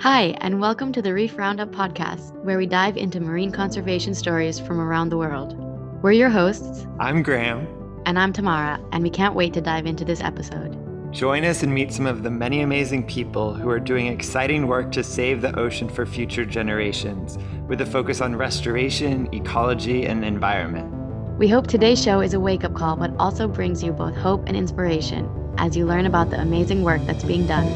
Hi, 0.00 0.34
and 0.40 0.62
welcome 0.62 0.92
to 0.92 1.02
the 1.02 1.12
Reef 1.12 1.36
Roundup 1.36 1.72
podcast, 1.72 2.32
where 2.42 2.56
we 2.56 2.64
dive 2.64 2.96
into 2.96 3.20
marine 3.20 3.52
conservation 3.52 4.14
stories 4.14 4.58
from 4.58 4.80
around 4.80 5.10
the 5.10 5.18
world. 5.18 5.58
We're 6.02 6.12
your 6.12 6.30
hosts. 6.30 6.86
I'm 6.98 7.22
Graham. 7.22 7.68
And 8.06 8.18
I'm 8.18 8.32
Tamara, 8.32 8.80
and 8.92 9.02
we 9.02 9.10
can't 9.10 9.34
wait 9.34 9.52
to 9.52 9.60
dive 9.60 9.84
into 9.84 10.06
this 10.06 10.22
episode. 10.22 10.74
Join 11.12 11.44
us 11.44 11.62
and 11.62 11.74
meet 11.74 11.92
some 11.92 12.06
of 12.06 12.22
the 12.22 12.30
many 12.30 12.62
amazing 12.62 13.08
people 13.08 13.52
who 13.52 13.68
are 13.68 13.78
doing 13.78 14.06
exciting 14.06 14.68
work 14.68 14.90
to 14.92 15.04
save 15.04 15.42
the 15.42 15.54
ocean 15.58 15.86
for 15.86 16.06
future 16.06 16.46
generations, 16.46 17.36
with 17.68 17.82
a 17.82 17.86
focus 17.86 18.22
on 18.22 18.36
restoration, 18.36 19.28
ecology, 19.34 20.06
and 20.06 20.24
environment. 20.24 20.90
We 21.36 21.46
hope 21.46 21.66
today's 21.66 22.02
show 22.02 22.20
is 22.20 22.32
a 22.32 22.40
wake 22.40 22.64
up 22.64 22.72
call, 22.72 22.96
but 22.96 23.12
also 23.18 23.46
brings 23.46 23.82
you 23.82 23.92
both 23.92 24.16
hope 24.16 24.44
and 24.46 24.56
inspiration 24.56 25.28
as 25.58 25.76
you 25.76 25.84
learn 25.84 26.06
about 26.06 26.30
the 26.30 26.40
amazing 26.40 26.84
work 26.84 27.02
that's 27.04 27.22
being 27.22 27.46
done 27.46 27.70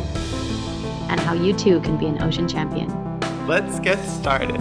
and 1.08 1.20
how 1.20 1.34
you 1.34 1.52
too 1.52 1.80
can 1.80 1.96
be 1.96 2.06
an 2.06 2.22
ocean 2.22 2.48
champion. 2.48 2.88
Let's 3.46 3.80
get 3.80 4.02
started. 4.04 4.60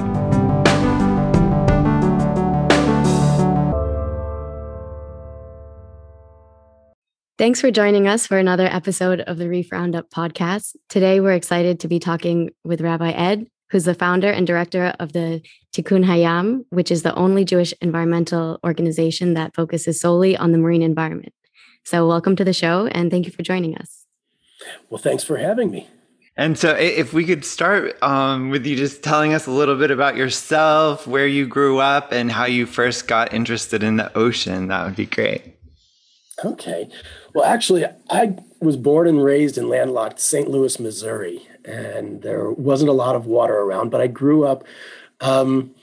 Thanks 7.43 7.59
for 7.59 7.71
joining 7.71 8.07
us 8.07 8.27
for 8.27 8.37
another 8.37 8.67
episode 8.67 9.19
of 9.21 9.37
the 9.37 9.49
Reef 9.49 9.71
Roundup 9.71 10.09
podcast. 10.11 10.75
Today, 10.87 11.19
we're 11.19 11.33
excited 11.33 11.79
to 11.79 11.87
be 11.87 11.99
talking 11.99 12.51
with 12.63 12.79
Rabbi 12.79 13.09
Ed, 13.09 13.47
who's 13.69 13.85
the 13.85 13.95
founder 13.95 14.29
and 14.29 14.45
director 14.45 14.93
of 14.99 15.13
the 15.13 15.41
Tikkun 15.75 16.05
Hayam, 16.05 16.63
which 16.69 16.91
is 16.91 17.01
the 17.01 17.13
only 17.15 17.43
Jewish 17.43 17.73
environmental 17.81 18.59
organization 18.63 19.33
that 19.33 19.55
focuses 19.55 19.99
solely 19.99 20.37
on 20.37 20.51
the 20.51 20.57
marine 20.57 20.83
environment. 20.83 21.33
So, 21.83 22.07
welcome 22.07 22.35
to 22.35 22.45
the 22.45 22.53
show 22.53 22.85
and 22.85 23.09
thank 23.09 23.25
you 23.25 23.31
for 23.31 23.41
joining 23.41 23.75
us. 23.77 24.05
Well, 24.89 25.01
thanks 25.01 25.23
for 25.23 25.37
having 25.37 25.71
me. 25.71 25.87
And 26.35 26.57
so, 26.57 26.71
if 26.71 27.13
we 27.13 27.25
could 27.25 27.45
start 27.45 28.01
um, 28.01 28.49
with 28.49 28.65
you 28.65 28.75
just 28.75 29.03
telling 29.03 29.33
us 29.35 29.45
a 29.45 29.51
little 29.51 29.75
bit 29.75 29.91
about 29.91 30.15
yourself, 30.15 31.05
where 31.05 31.27
you 31.27 31.45
grew 31.45 31.79
up, 31.79 32.11
and 32.11 32.31
how 32.31 32.45
you 32.45 32.65
first 32.65 33.07
got 33.07 33.33
interested 33.33 33.83
in 33.83 33.97
the 33.97 34.15
ocean, 34.17 34.67
that 34.69 34.83
would 34.85 34.95
be 34.95 35.05
great. 35.05 35.55
Okay. 36.43 36.89
Well, 37.35 37.45
actually, 37.45 37.85
I 38.09 38.35
was 38.59 38.77
born 38.77 39.07
and 39.07 39.23
raised 39.23 39.57
in 39.57 39.69
landlocked 39.69 40.19
St. 40.19 40.49
Louis, 40.49 40.79
Missouri, 40.79 41.47
and 41.65 42.23
there 42.23 42.49
wasn't 42.49 42.89
a 42.89 42.93
lot 42.93 43.15
of 43.15 43.27
water 43.27 43.55
around, 43.55 43.89
but 43.89 44.01
I 44.01 44.07
grew 44.07 44.45
up 44.45 44.63
um, 45.21 45.75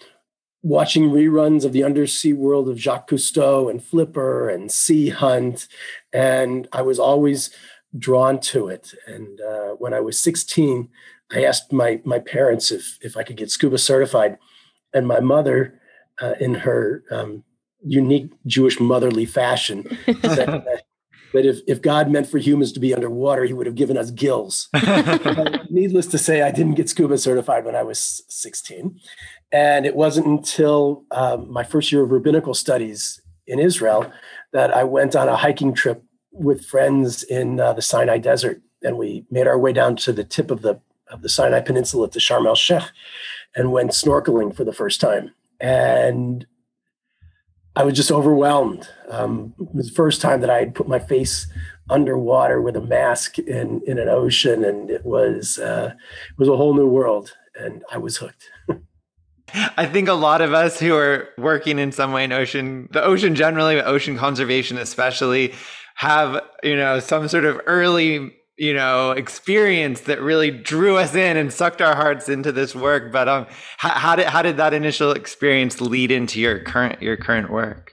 watching 0.62 1.11
reruns 1.11 1.65
of 1.65 1.73
the 1.73 1.84
undersea 1.84 2.33
world 2.33 2.69
of 2.69 2.78
Jacques 2.78 3.09
Cousteau 3.09 3.71
and 3.71 3.83
Flipper 3.83 4.48
and 4.48 4.71
Sea 4.71 5.11
Hunt. 5.11 5.69
And 6.12 6.69
I 6.73 6.83
was 6.83 6.98
always 6.98 7.51
drawn 7.99 8.41
to 8.41 8.69
it. 8.69 8.95
And 9.07 9.41
uh, 9.41 9.71
when 9.79 9.93
I 9.93 10.01
was 10.01 10.21
16, 10.21 10.89
I 11.33 11.45
asked 11.45 11.73
my 11.73 12.01
my 12.05 12.19
parents 12.19 12.71
if 12.71 12.99
if 13.01 13.17
I 13.17 13.23
could 13.23 13.37
get 13.37 13.51
scuba 13.51 13.79
certified, 13.79 14.39
and 14.93 15.07
my 15.07 15.21
mother, 15.21 15.81
uh, 16.21 16.35
in 16.41 16.55
her 16.55 17.05
um, 17.11 17.45
unique 17.85 18.33
Jewish 18.47 18.81
motherly 18.81 19.27
fashion, 19.27 19.85
said 20.07 20.23
that, 20.23 20.85
that 21.33 21.47
if 21.47 21.61
if 21.69 21.81
God 21.81 22.11
meant 22.11 22.27
for 22.27 22.39
humans 22.39 22.73
to 22.73 22.81
be 22.81 22.93
underwater, 22.93 23.45
He 23.45 23.53
would 23.53 23.67
have 23.67 23.77
given 23.77 23.97
us 23.97 24.11
gills. 24.11 24.69
Needless 25.71 26.07
to 26.09 26.19
say, 26.19 26.43
I 26.43 26.51
didn't 26.51 26.75
get 26.75 26.89
scuba 26.89 27.17
certified 27.17 27.65
when 27.65 27.77
I 27.77 27.85
was 27.85 28.23
16, 28.29 28.99
and 29.53 29.87
it 29.87 29.95
wasn't 29.95 30.27
until 30.27 31.05
um, 31.13 31.51
my 31.53 31.63
first 31.63 31.93
year 31.93 32.03
of 32.03 32.11
rabbinical 32.11 32.55
studies 32.55 33.21
in 33.47 33.59
Israel 33.59 34.11
that 34.53 34.75
I 34.75 34.85
went 34.85 35.15
on 35.15 35.29
a 35.29 35.37
hiking 35.37 35.75
trip 35.75 36.03
with 36.33 36.64
friends 36.64 37.23
in 37.23 37.61
uh, 37.61 37.73
the 37.73 37.83
Sinai 37.83 38.19
Desert, 38.19 38.62
and 38.83 38.97
we 38.97 39.25
made 39.31 39.47
our 39.47 39.59
way 39.59 39.73
down 39.73 39.97
to 39.97 40.12
the 40.12 40.25
tip 40.25 40.50
of 40.50 40.62
the 40.62 40.81
of 41.11 41.22
the 41.22 41.28
Sinai 41.28 41.61
Peninsula 41.61 42.09
to 42.09 42.19
Sharm 42.20 42.47
el 42.47 42.55
Sheikh, 42.55 42.84
and 43.56 43.72
went 43.72 43.91
snorkeling 43.91 44.55
for 44.55 44.64
the 44.64 44.72
first 44.72 45.00
time. 45.00 45.32
And 45.59 46.47
I 47.77 47.84
was 47.84 47.94
just 47.94 48.12
overwhelmed. 48.12 48.88
Um, 49.09 49.55
it 49.59 49.75
was 49.75 49.88
the 49.88 49.94
first 49.94 50.21
time 50.21 50.41
that 50.41 50.50
I 50.50 50.59
had 50.59 50.75
put 50.75 50.88
my 50.88 50.99
face 50.99 51.47
underwater 51.88 52.60
with 52.60 52.76
a 52.76 52.81
mask 52.81 53.38
in 53.38 53.82
in 53.87 53.99
an 53.99 54.09
ocean, 54.09 54.65
and 54.65 54.91
it 54.91 55.05
was 55.05 55.59
uh, 55.59 55.93
it 55.94 56.38
was 56.38 56.49
a 56.49 56.56
whole 56.56 56.75
new 56.75 56.88
world, 56.88 57.37
and 57.55 57.82
I 57.91 57.99
was 57.99 58.16
hooked. 58.16 58.50
I 59.76 59.87
think 59.87 60.09
a 60.09 60.15
lot 60.15 60.41
of 60.41 60.53
us 60.53 60.78
who 60.78 60.94
are 60.94 61.28
working 61.37 61.78
in 61.78 61.91
some 61.91 62.12
way 62.12 62.22
in 62.22 62.32
ocean, 62.32 62.88
the 62.93 63.03
ocean 63.03 63.34
generally, 63.34 63.75
but 63.75 63.87
ocean 63.87 64.16
conservation 64.16 64.78
especially, 64.78 65.55
have 66.00 66.43
you 66.62 66.75
know 66.75 66.99
some 66.99 67.28
sort 67.28 67.44
of 67.44 67.61
early 67.66 68.33
you 68.56 68.72
know 68.72 69.11
experience 69.11 70.00
that 70.03 70.19
really 70.22 70.50
drew 70.50 70.97
us 70.97 71.15
in 71.15 71.37
and 71.37 71.53
sucked 71.53 71.83
our 71.83 71.94
hearts 71.94 72.27
into 72.27 72.50
this 72.50 72.75
work. 72.75 73.12
But 73.12 73.28
um 73.28 73.47
how, 73.77 73.91
how 73.91 74.16
did 74.16 74.27
how 74.27 74.41
did 74.41 74.56
that 74.56 74.72
initial 74.72 75.12
experience 75.12 75.78
lead 75.78 76.11
into 76.11 76.41
your 76.41 76.59
current 76.59 77.03
your 77.03 77.19
current 77.19 77.50
work? 77.50 77.93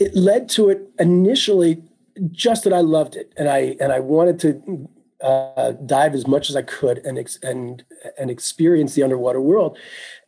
It 0.00 0.16
led 0.16 0.48
to 0.50 0.68
it 0.68 0.80
initially 0.98 1.84
just 2.32 2.64
that 2.64 2.72
i 2.72 2.80
loved 2.80 3.14
it 3.14 3.32
and 3.36 3.48
i 3.48 3.76
and 3.80 3.92
i 3.92 4.00
wanted 4.00 4.38
to 4.40 4.88
uh, 5.22 5.72
dive 5.86 6.12
as 6.12 6.26
much 6.26 6.50
as 6.50 6.56
i 6.56 6.62
could 6.62 6.98
and 6.98 7.16
and 7.42 7.84
and 8.18 8.30
experience 8.32 8.94
the 8.94 9.04
underwater 9.04 9.40
world. 9.40 9.78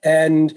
And 0.04 0.54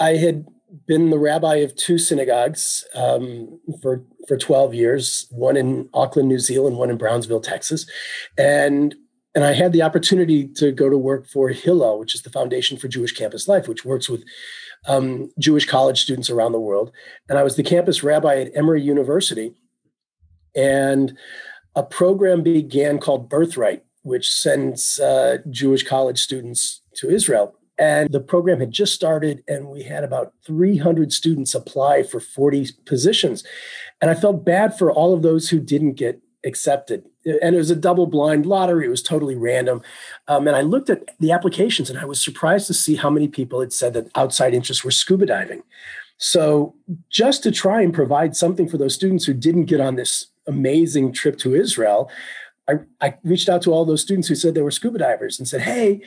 i 0.00 0.16
had 0.16 0.44
been 0.86 1.10
the 1.10 1.18
rabbi 1.18 1.56
of 1.56 1.74
two 1.76 1.98
synagogues 1.98 2.84
um, 2.94 3.60
for 3.82 4.04
for 4.28 4.36
12 4.36 4.74
years, 4.74 5.26
one 5.30 5.56
in 5.56 5.88
Auckland, 5.92 6.28
New 6.28 6.38
Zealand, 6.38 6.76
one 6.76 6.90
in 6.90 6.96
Brownsville, 6.96 7.40
Texas. 7.40 7.86
And 8.38 8.94
and 9.34 9.44
I 9.44 9.52
had 9.52 9.72
the 9.72 9.82
opportunity 9.82 10.48
to 10.54 10.72
go 10.72 10.88
to 10.88 10.98
work 10.98 11.26
for 11.26 11.50
Hillel, 11.50 11.98
which 11.98 12.14
is 12.14 12.22
the 12.22 12.30
Foundation 12.30 12.76
for 12.76 12.88
Jewish 12.88 13.12
Campus 13.12 13.46
Life, 13.46 13.68
which 13.68 13.84
works 13.84 14.08
with 14.08 14.24
um, 14.88 15.30
Jewish 15.38 15.66
college 15.66 16.02
students 16.02 16.30
around 16.30 16.52
the 16.52 16.60
world. 16.60 16.90
And 17.28 17.38
I 17.38 17.42
was 17.42 17.56
the 17.56 17.62
campus 17.62 18.02
rabbi 18.02 18.40
at 18.40 18.56
Emory 18.56 18.82
University. 18.82 19.54
And 20.56 21.16
a 21.76 21.84
program 21.84 22.42
began 22.42 22.98
called 22.98 23.28
Birthright, 23.28 23.84
which 24.02 24.28
sends 24.28 24.98
uh, 24.98 25.38
Jewish 25.48 25.84
college 25.84 26.20
students 26.20 26.82
to 26.96 27.08
Israel. 27.08 27.54
And 27.80 28.12
the 28.12 28.20
program 28.20 28.60
had 28.60 28.70
just 28.70 28.94
started, 28.94 29.42
and 29.48 29.68
we 29.68 29.82
had 29.82 30.04
about 30.04 30.34
300 30.44 31.14
students 31.14 31.54
apply 31.54 32.02
for 32.02 32.20
40 32.20 32.72
positions. 32.84 33.42
And 34.02 34.10
I 34.10 34.14
felt 34.14 34.44
bad 34.44 34.76
for 34.78 34.92
all 34.92 35.14
of 35.14 35.22
those 35.22 35.48
who 35.48 35.58
didn't 35.58 35.94
get 35.94 36.20
accepted. 36.44 37.06
And 37.24 37.54
it 37.54 37.58
was 37.58 37.70
a 37.70 37.76
double 37.76 38.06
blind 38.06 38.44
lottery, 38.44 38.84
it 38.84 38.90
was 38.90 39.02
totally 39.02 39.34
random. 39.34 39.80
Um, 40.28 40.46
and 40.46 40.56
I 40.56 40.60
looked 40.60 40.90
at 40.90 41.18
the 41.20 41.32
applications, 41.32 41.88
and 41.88 41.98
I 41.98 42.04
was 42.04 42.22
surprised 42.22 42.66
to 42.66 42.74
see 42.74 42.96
how 42.96 43.08
many 43.08 43.28
people 43.28 43.60
had 43.60 43.72
said 43.72 43.94
that 43.94 44.10
outside 44.14 44.52
interests 44.52 44.84
were 44.84 44.90
scuba 44.90 45.24
diving. 45.24 45.62
So, 46.18 46.74
just 47.08 47.42
to 47.44 47.50
try 47.50 47.80
and 47.80 47.94
provide 47.94 48.36
something 48.36 48.68
for 48.68 48.76
those 48.76 48.94
students 48.94 49.24
who 49.24 49.32
didn't 49.32 49.64
get 49.64 49.80
on 49.80 49.96
this 49.96 50.26
amazing 50.46 51.14
trip 51.14 51.38
to 51.38 51.54
Israel, 51.54 52.10
I, 52.70 53.06
I, 53.06 53.14
reached 53.24 53.48
out 53.48 53.62
to 53.62 53.72
all 53.72 53.84
those 53.84 54.02
students 54.02 54.28
who 54.28 54.34
said 54.34 54.54
they 54.54 54.62
were 54.62 54.70
scuba 54.70 54.98
divers 54.98 55.38
and 55.38 55.48
said, 55.48 55.62
Hey, 55.62 56.02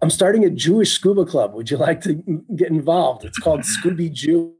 I'm 0.00 0.10
starting 0.10 0.44
a 0.44 0.50
Jewish 0.50 0.92
scuba 0.92 1.24
club. 1.24 1.54
Would 1.54 1.70
you 1.70 1.76
like 1.76 2.00
to 2.02 2.14
get 2.54 2.68
involved? 2.68 3.24
It's 3.24 3.38
called 3.38 3.60
Scooby 3.60 4.12
Jew. 4.12 4.54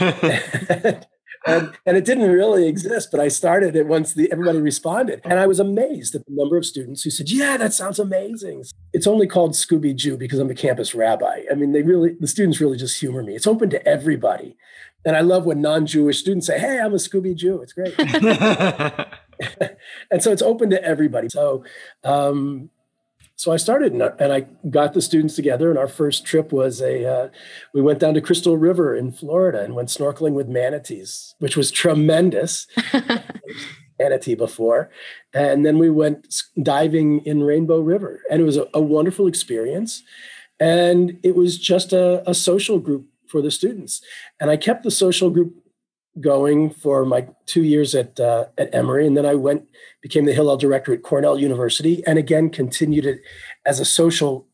and, 1.46 1.72
and, 1.86 1.96
it 1.96 2.04
didn't 2.04 2.30
really 2.30 2.66
exist, 2.66 3.10
but 3.10 3.20
I 3.20 3.28
started 3.28 3.76
it 3.76 3.86
once 3.86 4.14
the, 4.14 4.30
everybody 4.32 4.60
responded. 4.60 5.20
And 5.24 5.38
I 5.38 5.46
was 5.46 5.60
amazed 5.60 6.14
at 6.14 6.24
the 6.26 6.34
number 6.34 6.56
of 6.56 6.64
students 6.64 7.02
who 7.02 7.10
said, 7.10 7.30
Yeah, 7.30 7.56
that 7.58 7.74
sounds 7.74 7.98
amazing. 7.98 8.64
It's 8.92 9.06
only 9.06 9.26
called 9.26 9.52
Scooby 9.52 9.94
Jew 9.94 10.16
because 10.16 10.38
I'm 10.38 10.50
a 10.50 10.54
campus 10.54 10.94
rabbi. 10.94 11.42
I 11.50 11.54
mean, 11.54 11.72
they 11.72 11.82
really, 11.82 12.16
the 12.18 12.26
students 12.26 12.60
really 12.60 12.78
just 12.78 12.98
humor 12.98 13.22
me. 13.22 13.34
It's 13.34 13.46
open 13.46 13.70
to 13.70 13.86
everybody. 13.86 14.56
And 15.04 15.16
I 15.16 15.20
love 15.20 15.44
when 15.44 15.60
non 15.60 15.86
Jewish 15.86 16.18
students 16.18 16.46
say, 16.46 16.58
Hey, 16.58 16.80
I'm 16.80 16.92
a 16.92 16.96
Scooby 16.96 17.34
Jew. 17.34 17.62
It's 17.62 17.72
great. 17.72 17.94
and 20.10 20.22
so 20.22 20.32
it's 20.32 20.42
open 20.42 20.70
to 20.70 20.82
everybody. 20.84 21.28
So, 21.30 21.64
um, 22.04 22.70
so 23.36 23.52
I 23.52 23.56
started 23.56 23.92
and 23.92 24.32
I 24.32 24.46
got 24.68 24.94
the 24.94 25.00
students 25.00 25.36
together. 25.36 25.70
And 25.70 25.78
our 25.78 25.86
first 25.86 26.24
trip 26.24 26.52
was 26.52 26.80
a, 26.80 27.04
uh, 27.04 27.28
we 27.72 27.80
went 27.80 28.00
down 28.00 28.14
to 28.14 28.20
Crystal 28.20 28.56
River 28.56 28.96
in 28.96 29.12
Florida 29.12 29.62
and 29.62 29.76
went 29.76 29.90
snorkeling 29.90 30.32
with 30.32 30.48
manatees, 30.48 31.36
which 31.38 31.56
was 31.56 31.70
tremendous. 31.70 32.66
manatee 33.98 34.34
before. 34.34 34.90
And 35.34 35.66
then 35.66 35.78
we 35.78 35.90
went 35.90 36.42
diving 36.62 37.20
in 37.26 37.42
Rainbow 37.42 37.80
River. 37.80 38.20
And 38.30 38.40
it 38.40 38.44
was 38.44 38.56
a, 38.56 38.68
a 38.72 38.80
wonderful 38.80 39.26
experience. 39.26 40.02
And 40.60 41.18
it 41.22 41.36
was 41.36 41.58
just 41.58 41.92
a, 41.92 42.28
a 42.28 42.34
social 42.34 42.78
group 42.78 43.06
for 43.26 43.42
the 43.42 43.50
students. 43.50 44.00
And 44.40 44.50
I 44.50 44.56
kept 44.56 44.82
the 44.82 44.90
social 44.90 45.30
group 45.30 45.54
going 46.20 46.70
for 46.70 47.04
my 47.04 47.28
two 47.46 47.62
years 47.62 47.94
at 47.94 48.18
uh, 48.20 48.46
at 48.56 48.74
Emory, 48.74 49.06
and 49.06 49.16
then 49.16 49.26
I 49.26 49.34
went 49.34 49.68
became 50.02 50.24
the 50.24 50.32
Hillel 50.32 50.56
director 50.56 50.92
at 50.92 51.02
Cornell 51.02 51.38
University, 51.38 52.04
and 52.06 52.18
again 52.18 52.50
continued 52.50 53.06
it 53.06 53.20
as 53.66 53.80
a 53.80 53.84
social 53.84 54.46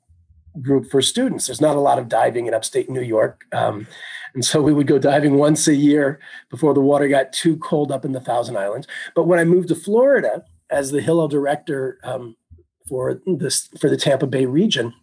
group 0.61 0.91
for 0.91 1.03
students. 1.03 1.47
There's 1.47 1.61
not 1.61 1.77
a 1.77 1.81
lot 1.81 1.99
of 1.99 2.09
diving 2.09 2.47
in 2.47 2.55
upstate 2.55 2.89
New 2.89 3.03
York, 3.03 3.45
um, 3.53 3.87
and 4.35 4.45
so 4.45 4.63
we 4.63 4.73
would 4.73 4.87
go 4.87 4.99
diving 4.99 5.37
once 5.37 5.67
a 5.69 5.75
year 5.75 6.21
before 6.51 6.75
the 6.75 6.81
water 6.81 7.09
got 7.09 7.33
too 7.33 7.57
cold 7.59 7.93
up 7.93 8.05
in 8.05 8.13
the 8.13 8.21
Thousand 8.21 8.57
Islands. 8.57 8.87
But 9.15 9.27
when 9.27 9.39
I 9.39 9.45
moved 9.45 9.69
to 9.69 9.75
Florida 9.75 10.45
as 10.71 10.91
the 10.91 11.01
Hillel 11.01 11.29
director 11.29 11.99
um, 12.05 12.37
for 12.89 13.21
this 13.27 13.69
for 13.81 13.89
the 13.89 13.97
Tampa 13.97 14.27
Bay 14.27 14.47
region. 14.47 14.95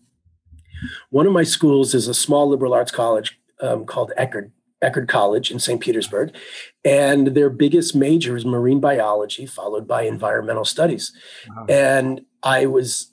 One 1.10 1.28
of 1.28 1.34
my 1.34 1.44
schools 1.44 1.94
is 1.94 2.08
a 2.08 2.14
small 2.14 2.48
liberal 2.50 2.74
arts 2.74 2.92
college 2.92 3.40
um, 3.62 3.86
called 3.86 4.12
Eckerd 4.18 4.52
Eckerd 4.84 5.08
College 5.08 5.52
in 5.52 5.60
St. 5.60 5.80
Petersburg, 5.80 6.36
and 6.84 7.28
their 7.28 7.50
biggest 7.50 7.96
major 7.96 8.36
is 8.36 8.46
marine 8.46 8.80
biology, 8.80 9.46
followed 9.46 9.88
by 9.88 10.04
environmental 10.04 10.66
studies. 10.66 11.14
Wow. 11.56 11.66
And 11.70 12.22
I 12.44 12.66
was 12.66 13.12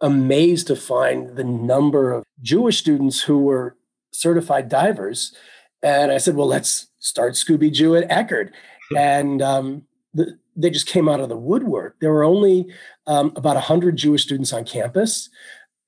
amazed 0.00 0.66
to 0.66 0.76
find 0.76 1.36
the 1.36 1.44
number 1.44 2.12
of 2.12 2.24
Jewish 2.42 2.78
students 2.78 3.22
who 3.22 3.38
were 3.38 3.76
certified 4.12 4.68
divers. 4.68 5.34
And 5.82 6.12
I 6.12 6.18
said, 6.18 6.36
well, 6.36 6.46
let's 6.46 6.88
start 6.98 7.34
Scooby 7.34 7.72
Jew 7.72 7.96
at 7.96 8.08
Eckerd. 8.08 8.50
And 8.96 9.42
um, 9.42 9.82
the, 10.14 10.38
they 10.54 10.70
just 10.70 10.86
came 10.86 11.08
out 11.08 11.18
of 11.18 11.28
the 11.28 11.36
woodwork. 11.36 11.96
There 12.00 12.12
were 12.12 12.22
only 12.22 12.72
um, 13.08 13.32
about 13.34 13.56
100 13.56 13.96
Jewish 13.96 14.22
students 14.22 14.52
on 14.52 14.64
campus. 14.64 15.28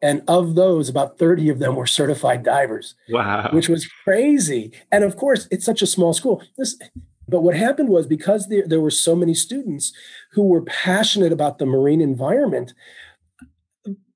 And 0.01 0.23
of 0.29 0.55
those, 0.55 0.89
about 0.89 1.19
30 1.19 1.49
of 1.49 1.59
them 1.59 1.75
were 1.75 1.87
certified 1.87 2.45
divers. 2.45 2.95
Wow. 3.09 3.51
Which 3.53 3.69
was 3.69 3.87
crazy. 4.05 4.73
And 4.93 5.03
of 5.03 5.17
course, 5.17 5.49
it's 5.51 5.65
such 5.65 5.83
a 5.83 5.87
small 5.87 6.13
school. 6.13 6.43
This, 6.57 6.79
but 7.27 7.43
what 7.43 7.57
happened 7.57 7.89
was 7.89 8.07
because 8.07 8.49
there, 8.49 8.67
there 8.67 8.81
were 8.81 8.91
so 8.91 9.17
many 9.17 9.35
students 9.35 9.93
who 10.33 10.45
were 10.45 10.63
passionate 10.63 11.33
about 11.33 11.59
the 11.59 11.67
marine 11.67 12.01
environment, 12.01 12.75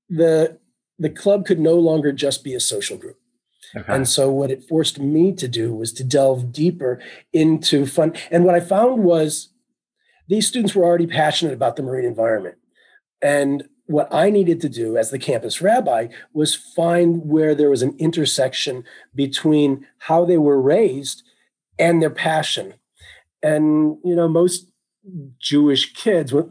the, 0.08 0.58
the 0.98 1.10
club 1.10 1.46
could 1.46 1.58
no 1.58 1.74
longer 1.74 2.12
just 2.12 2.44
be 2.44 2.54
a 2.54 2.60
social 2.60 2.96
group. 2.96 3.18
Okay. 3.76 3.92
And 3.92 4.08
so 4.08 4.30
what 4.30 4.50
it 4.50 4.64
forced 4.64 4.98
me 5.00 5.32
to 5.32 5.48
do 5.48 5.74
was 5.74 5.92
to 5.94 6.04
delve 6.04 6.52
deeper 6.52 7.00
into 7.32 7.86
fun. 7.86 8.14
And 8.30 8.44
what 8.44 8.54
I 8.54 8.60
found 8.60 9.02
was 9.02 9.48
these 10.28 10.46
students 10.46 10.74
were 10.74 10.84
already 10.84 11.06
passionate 11.06 11.54
about 11.54 11.76
the 11.76 11.82
marine 11.82 12.04
environment. 12.04 12.56
And 13.20 13.68
what 13.86 14.12
I 14.12 14.30
needed 14.30 14.60
to 14.60 14.68
do 14.68 14.96
as 14.96 15.10
the 15.10 15.18
campus 15.18 15.60
rabbi 15.60 16.08
was 16.32 16.54
find 16.54 17.24
where 17.24 17.54
there 17.54 17.70
was 17.70 17.82
an 17.82 17.94
intersection 17.98 18.84
between 19.14 19.86
how 19.98 20.24
they 20.24 20.38
were 20.38 20.60
raised 20.60 21.22
and 21.78 22.00
their 22.00 22.10
passion. 22.10 22.74
And, 23.42 23.98
you 24.04 24.14
know, 24.14 24.28
most 24.28 24.66
Jewish 25.38 25.92
kids, 25.94 26.32
you 26.32 26.46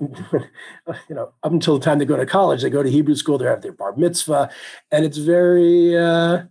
know, 1.10 1.34
up 1.44 1.52
until 1.52 1.78
the 1.80 1.86
time 1.86 2.00
they 2.00 2.06
go 2.06 2.18
to 2.18 2.26
college, 2.26 2.62
they 2.62 2.70
go 2.70 2.84
to 2.84 2.92
Hebrew 2.92 3.16
school, 3.16 3.38
they 3.38 3.46
have 3.46 3.62
their 3.62 3.72
bar 3.72 3.96
mitzvah, 3.96 4.50
and 4.92 5.06
it's 5.06 5.18
very, 5.18 5.98
uh, 5.98 6.44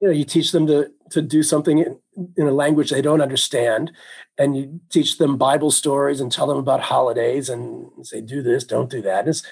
you 0.00 0.08
know, 0.08 0.12
you 0.12 0.24
teach 0.24 0.52
them 0.52 0.66
to 0.66 0.90
to 1.10 1.22
do 1.22 1.42
something 1.42 1.78
in, 1.78 1.98
in 2.36 2.46
a 2.48 2.52
language 2.52 2.90
they 2.90 3.00
don't 3.00 3.22
understand, 3.22 3.92
and 4.36 4.56
you 4.56 4.80
teach 4.90 5.18
them 5.18 5.38
Bible 5.38 5.70
stories 5.70 6.20
and 6.20 6.30
tell 6.30 6.46
them 6.46 6.58
about 6.58 6.80
holidays 6.80 7.48
and 7.48 7.88
say, 8.02 8.20
do 8.20 8.42
this, 8.42 8.64
don't 8.64 8.90
do 8.90 9.00
that. 9.02 9.20
And 9.20 9.28
it's, 9.28 9.42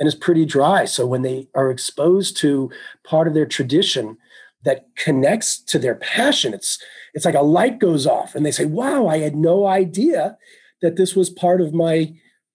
and 0.00 0.08
it's 0.08 0.16
pretty 0.16 0.46
dry. 0.46 0.86
So 0.86 1.06
when 1.06 1.22
they 1.22 1.46
are 1.54 1.70
exposed 1.70 2.36
to 2.38 2.70
part 3.04 3.28
of 3.28 3.34
their 3.34 3.46
tradition 3.46 4.16
that 4.64 4.86
connects 4.96 5.58
to 5.64 5.78
their 5.78 5.94
passion, 5.94 6.54
it's 6.54 6.82
it's 7.14 7.24
like 7.24 7.34
a 7.34 7.42
light 7.42 7.78
goes 7.78 8.06
off, 8.06 8.34
and 8.34 8.44
they 8.44 8.50
say, 8.50 8.64
"Wow, 8.64 9.06
I 9.06 9.18
had 9.18 9.36
no 9.36 9.66
idea 9.66 10.38
that 10.82 10.96
this 10.96 11.14
was 11.14 11.30
part 11.30 11.60
of 11.60 11.74
my 11.74 12.14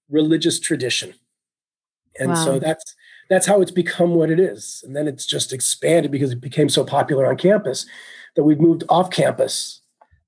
religious 0.10 0.60
tradition." 0.60 1.14
And 2.20 2.30
wow. 2.30 2.36
so 2.46 2.60
that's 2.60 2.96
that's 3.30 3.46
how 3.46 3.62
it's 3.62 3.72
become 3.72 4.16
what 4.16 4.30
it 4.30 4.40
is. 4.40 4.84
And 4.86 4.96
then 4.96 5.08
it's 5.08 5.26
just 5.26 5.54
expanded 5.54 6.12
because 6.12 6.32
it 6.32 6.42
became 6.42 6.70
so 6.70 6.84
popular 6.84 7.28
on 7.28 7.38
campus 7.38 7.86
that 8.36 8.44
we've 8.44 8.60
moved 8.60 8.84
off 8.90 9.10
campus 9.10 9.82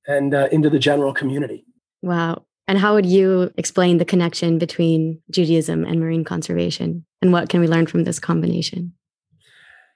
and 0.08 0.34
uh, 0.34 0.48
into 0.52 0.70
the 0.70 0.80
general 0.80 1.14
community. 1.14 1.66
Wow. 2.02 2.47
And 2.68 2.78
how 2.78 2.96
would 2.96 3.06
you 3.06 3.52
explain 3.58 3.98
the 3.98 4.06
connection 4.06 4.58
between 4.58 5.22
Judaism 5.32 5.86
and 5.86 6.00
marine 6.00 6.26
conservation? 6.26 7.06
And 7.22 7.32
what 7.32 7.50
can 7.50 7.62
we 7.62 7.68
learn 7.68 7.88
from 7.88 8.04
this 8.04 8.20
combination? 8.20 8.94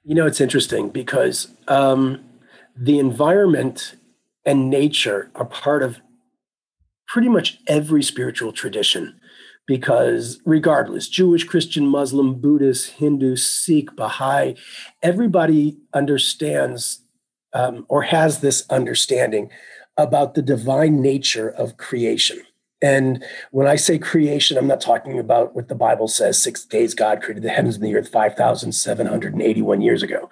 You 0.03 0.15
know, 0.15 0.25
it's 0.25 0.41
interesting 0.41 0.89
because 0.89 1.53
um, 1.68 2.23
the 2.75 2.97
environment 2.97 3.95
and 4.45 4.69
nature 4.69 5.29
are 5.35 5.45
part 5.45 5.83
of 5.83 6.01
pretty 7.07 7.29
much 7.29 7.59
every 7.68 8.01
spiritual 8.01 8.53
tradition. 8.53 9.19
Because 9.67 10.41
regardless, 10.45 11.07
Jewish, 11.07 11.44
Christian, 11.44 11.85
Muslim, 11.88 12.41
Buddhist, 12.41 12.91
Hindu, 12.91 13.35
Sikh, 13.35 13.95
Baha'i, 13.95 14.56
everybody 15.03 15.77
understands 15.94 17.01
um, 17.53 17.85
or 17.88 18.03
has 18.03 18.39
this 18.39 18.65
understanding 18.69 19.50
about 19.97 20.33
the 20.33 20.41
divine 20.41 21.01
nature 21.01 21.50
of 21.50 21.77
creation. 21.77 22.41
And 22.81 23.23
when 23.51 23.67
I 23.67 23.75
say 23.75 23.99
creation, 23.99 24.57
I'm 24.57 24.67
not 24.67 24.81
talking 24.81 25.19
about 25.19 25.55
what 25.55 25.67
the 25.67 25.75
Bible 25.75 26.07
says 26.07 26.41
six 26.41 26.65
days 26.65 26.93
God 26.93 27.21
created 27.21 27.43
the 27.43 27.49
heavens 27.49 27.75
and 27.75 27.85
the 27.85 27.95
earth 27.95 28.09
5,781 28.09 29.81
years 29.81 30.01
ago. 30.01 30.29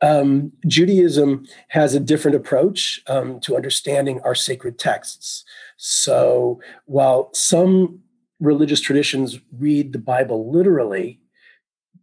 Um, 0.00 0.52
Judaism 0.66 1.46
has 1.68 1.94
a 1.94 2.00
different 2.00 2.36
approach 2.36 3.00
um, 3.06 3.40
to 3.40 3.56
understanding 3.56 4.20
our 4.22 4.34
sacred 4.34 4.78
texts. 4.78 5.44
So 5.76 6.60
while 6.86 7.30
some 7.32 8.00
religious 8.40 8.80
traditions 8.80 9.38
read 9.52 9.92
the 9.92 9.98
Bible 9.98 10.50
literally, 10.50 11.20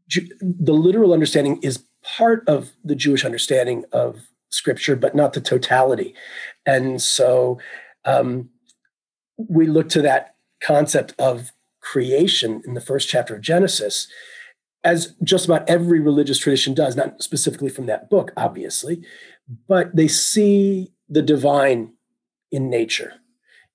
Ju- 0.07 0.29
the 0.41 0.73
literal 0.73 1.13
understanding 1.13 1.59
is 1.61 1.85
part 2.03 2.47
of 2.47 2.71
the 2.83 2.95
Jewish 2.95 3.23
understanding 3.25 3.85
of 3.91 4.21
scripture, 4.49 4.95
but 4.95 5.15
not 5.15 5.33
the 5.33 5.41
totality. 5.41 6.13
And 6.65 7.01
so 7.01 7.59
um, 8.05 8.49
we 9.49 9.67
look 9.67 9.89
to 9.89 10.01
that 10.01 10.35
concept 10.61 11.13
of 11.19 11.51
creation 11.81 12.61
in 12.65 12.73
the 12.73 12.81
first 12.81 13.09
chapter 13.09 13.35
of 13.35 13.41
Genesis, 13.41 14.07
as 14.83 15.15
just 15.23 15.45
about 15.45 15.69
every 15.69 15.99
religious 15.99 16.39
tradition 16.39 16.73
does, 16.73 16.95
not 16.95 17.21
specifically 17.21 17.69
from 17.69 17.85
that 17.85 18.09
book, 18.09 18.31
obviously, 18.35 19.03
but 19.67 19.95
they 19.95 20.07
see 20.07 20.91
the 21.09 21.21
divine 21.21 21.93
in 22.51 22.69
nature. 22.69 23.13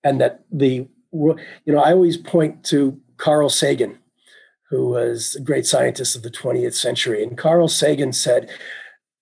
And 0.03 0.21
that 0.21 0.45
the, 0.51 0.89
you 1.13 1.37
know, 1.67 1.79
I 1.79 1.93
always 1.93 2.17
point 2.17 2.65
to 2.67 3.01
Carl 3.17 3.49
Sagan, 3.49 3.99
who 4.71 4.89
was 4.89 5.37
a 5.37 5.41
great 5.41 5.67
scientist 5.67 6.17
of 6.17 6.23
the 6.23 6.31
20th 6.31 6.75
century. 6.75 7.23
And 7.23 7.39
Carl 7.39 7.69
Sagan 7.69 8.13
said, 8.13 8.51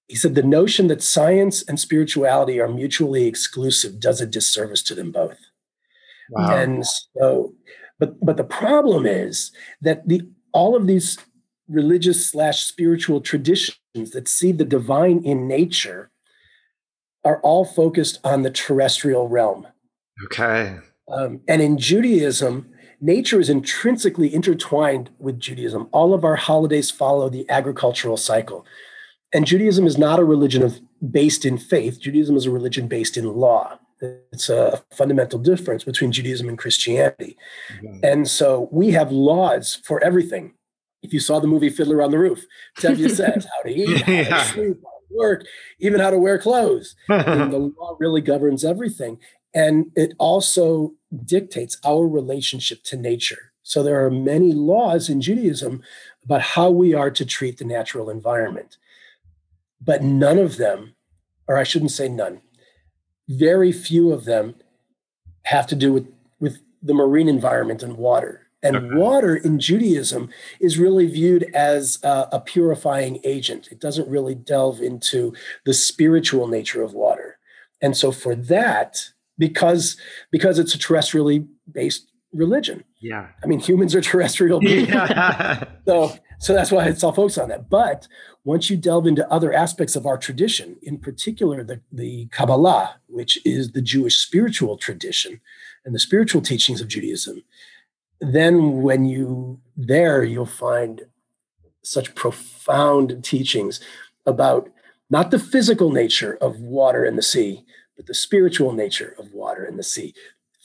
he 0.09 0.17
said, 0.17 0.35
the 0.35 0.43
notion 0.43 0.89
that 0.89 1.03
science 1.03 1.63
and 1.63 1.81
spirituality 1.81 2.61
are 2.61 2.69
mutually 2.69 3.27
exclusive 3.27 4.01
does 4.01 4.21
a 4.21 4.27
disservice 4.27 4.83
to 4.83 4.95
them 4.95 5.11
both. 5.11 5.39
Wow. 6.31 6.57
And 6.57 6.85
so, 6.87 7.55
but 7.99 8.19
but 8.25 8.37
the 8.37 8.45
problem 8.45 9.07
is 9.07 9.53
that 9.81 10.07
the 10.09 10.23
all 10.53 10.77
of 10.77 10.87
these 10.87 11.19
religious 11.69 12.29
slash 12.29 12.63
spiritual 12.65 13.21
traditions 13.21 14.11
that 14.13 14.29
see 14.29 14.53
the 14.53 14.65
divine 14.65 15.25
in 15.25 15.49
nature 15.49 16.11
are 17.25 17.41
all 17.41 17.65
focused 17.65 18.19
on 18.23 18.43
the 18.43 18.51
terrestrial 18.51 19.29
realm. 19.29 19.67
Okay. 20.25 20.77
Um, 21.09 21.41
and 21.49 21.63
in 21.63 21.79
Judaism, 21.79 22.71
nature 23.01 23.41
is 23.41 23.49
intrinsically 23.49 24.33
intertwined 24.33 25.11
with 25.19 25.41
Judaism. 25.41 25.89
All 25.93 26.15
of 26.15 26.25
our 26.25 26.37
holidays 26.37 26.91
follow 26.91 27.29
the 27.29 27.49
agricultural 27.51 28.17
cycle. 28.17 28.67
And 29.33 29.47
Judaism 29.47 29.87
is 29.87 29.99
not 29.99 30.21
a 30.21 30.25
religion 30.25 30.63
of 30.63 30.81
based 31.11 31.45
in 31.45 31.59
faith. 31.59 32.01
Judaism 32.01 32.37
is 32.37 32.47
a 32.47 32.51
religion 32.51 32.89
based 32.89 33.17
in 33.17 33.27
law. 33.27 33.79
It's 34.33 34.49
a 34.49 34.83
fundamental 34.91 35.39
difference 35.39 35.85
between 35.85 36.13
Judaism 36.13 36.49
and 36.49 36.59
Christianity. 36.59 37.37
Mm-hmm. 37.77 38.01
And 38.03 38.29
so 38.29 38.69
we 38.73 38.91
have 38.93 39.13
laws 39.13 39.81
for 39.85 40.03
everything. 40.03 40.55
If 41.03 41.13
you 41.13 41.21
saw 41.21 41.39
the 41.39 41.47
movie 41.47 41.71
Fiddler 41.71 42.03
on 42.03 42.11
the 42.11 42.19
Roof, 42.19 42.45
Tevye 42.79 43.11
says 43.15 43.47
how 43.47 43.63
to 43.63 43.71
eat, 43.71 44.03
how 44.03 44.13
yeah. 44.13 44.25
to 44.25 44.45
sleep, 44.45 44.77
how 44.83 44.91
to 44.91 45.17
work, 45.17 45.45
even 45.79 46.01
how 46.01 46.11
to 46.11 46.19
wear 46.19 46.39
clothes. 46.39 46.97
the 47.09 47.73
law 47.79 47.97
really 47.99 48.21
governs 48.21 48.65
everything. 48.65 49.19
And 49.53 49.87
it 49.95 50.15
also 50.19 50.95
dictates 51.25 51.77
our 51.85 52.09
relationship 52.09 52.83
to 52.85 52.97
nature. 52.97 53.53
So 53.63 53.83
there 53.83 54.05
are 54.05 54.11
many 54.11 54.53
laws 54.53 55.09
in 55.09 55.21
Judaism 55.21 55.83
about 56.25 56.43
how 56.43 56.71
we 56.71 56.95
are 56.95 57.11
to 57.11 57.25
treat 57.25 57.59
the 57.59 57.65
natural 57.65 58.11
environment 58.11 58.77
but 59.85 60.03
none 60.03 60.39
of 60.39 60.57
them, 60.57 60.95
or 61.47 61.57
I 61.57 61.65
shouldn't 61.65 61.91
say 61.91 62.09
none, 62.09 62.41
very 63.29 63.73
few 63.73 64.13
of 64.13 64.25
them 64.25 64.55
have 65.45 65.67
to 65.69 65.77
do 65.77 65.93
with, 65.93 66.09
with 66.41 66.59
the 66.83 66.95
marine 66.95 67.29
environment 67.29 67.83
and 67.83 67.97
water. 67.97 68.43
And 68.63 68.77
okay. 68.77 68.95
water 68.95 69.37
in 69.37 69.61
Judaism 69.61 70.31
is 70.59 70.79
really 70.79 71.07
viewed 71.07 71.45
as 71.55 71.99
a, 72.03 72.29
a 72.33 72.41
purifying 72.41 73.21
agent. 73.23 73.69
It 73.71 73.79
doesn't 73.79 74.09
really 74.09 74.35
delve 74.35 74.81
into 74.81 75.35
the 75.67 75.75
spiritual 75.75 76.49
nature 76.49 76.83
of 76.83 76.95
water. 76.95 77.37
And 77.83 77.95
so 77.95 78.11
for 78.11 78.35
that, 78.35 79.11
because 79.37 79.99
because 80.31 80.59
it's 80.59 80.75
a 80.75 80.79
terrestrially 80.79 81.47
based 81.71 82.11
religion. 82.33 82.85
Yeah. 83.05 83.29
I 83.43 83.47
mean, 83.47 83.61
humans 83.61 83.95
are 83.95 84.01
terrestrial 84.01 84.61
beings. 84.69 84.89
Yeah. 84.89 85.65
so 85.87 86.17
so 86.39 86.55
that's 86.55 86.73
why 86.73 86.87
it's 86.87 87.05
all 87.05 87.13
focused 87.13 87.39
on 87.39 87.51
that. 87.51 87.69
But 87.69 88.09
once 88.45 88.71
you 88.71 88.77
delve 88.77 89.07
into 89.07 89.31
other 89.31 89.53
aspects 89.53 89.95
of 89.95 90.07
our 90.07 90.17
tradition, 90.17 90.77
in 90.83 90.99
particular 90.99 91.63
the, 91.63 91.81
the 91.93 92.27
Kabbalah, 92.33 92.97
which 93.07 93.39
is 93.45 93.73
the 93.73 93.83
Jewish 93.83 94.17
spiritual 94.17 94.79
tradition 94.79 95.41
and 95.85 95.95
the 95.95 95.99
spiritual 95.99 96.41
teachings 96.41 96.81
of 96.81 96.89
Judaism, 96.89 97.45
then 98.21 98.83
when 98.83 99.05
you 99.05 99.61
there, 99.77 100.25
you'll 100.25 100.47
find 100.47 101.03
such 101.83 102.15
profound 102.15 103.23
teachings 103.23 103.81
about 104.25 104.71
not 105.11 105.31
the 105.31 105.39
physical 105.39 105.93
nature 105.93 106.39
of 106.41 106.59
water 106.59 107.05
and 107.05 107.19
the 107.19 107.23
sea, 107.23 107.65
but 107.97 108.07
the 108.07 108.15
spiritual 108.15 108.73
nature 108.73 109.15
of 109.19 109.33
water 109.33 109.63
and 109.65 109.79
the 109.79 109.83
sea. 109.83 110.15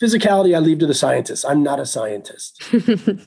Physicality, 0.01 0.55
I 0.55 0.59
leave 0.59 0.79
to 0.79 0.87
the 0.87 0.93
scientists. 0.93 1.43
I'm 1.43 1.61
not 1.61 1.79
a 1.79 1.85
scientist. 1.85 2.63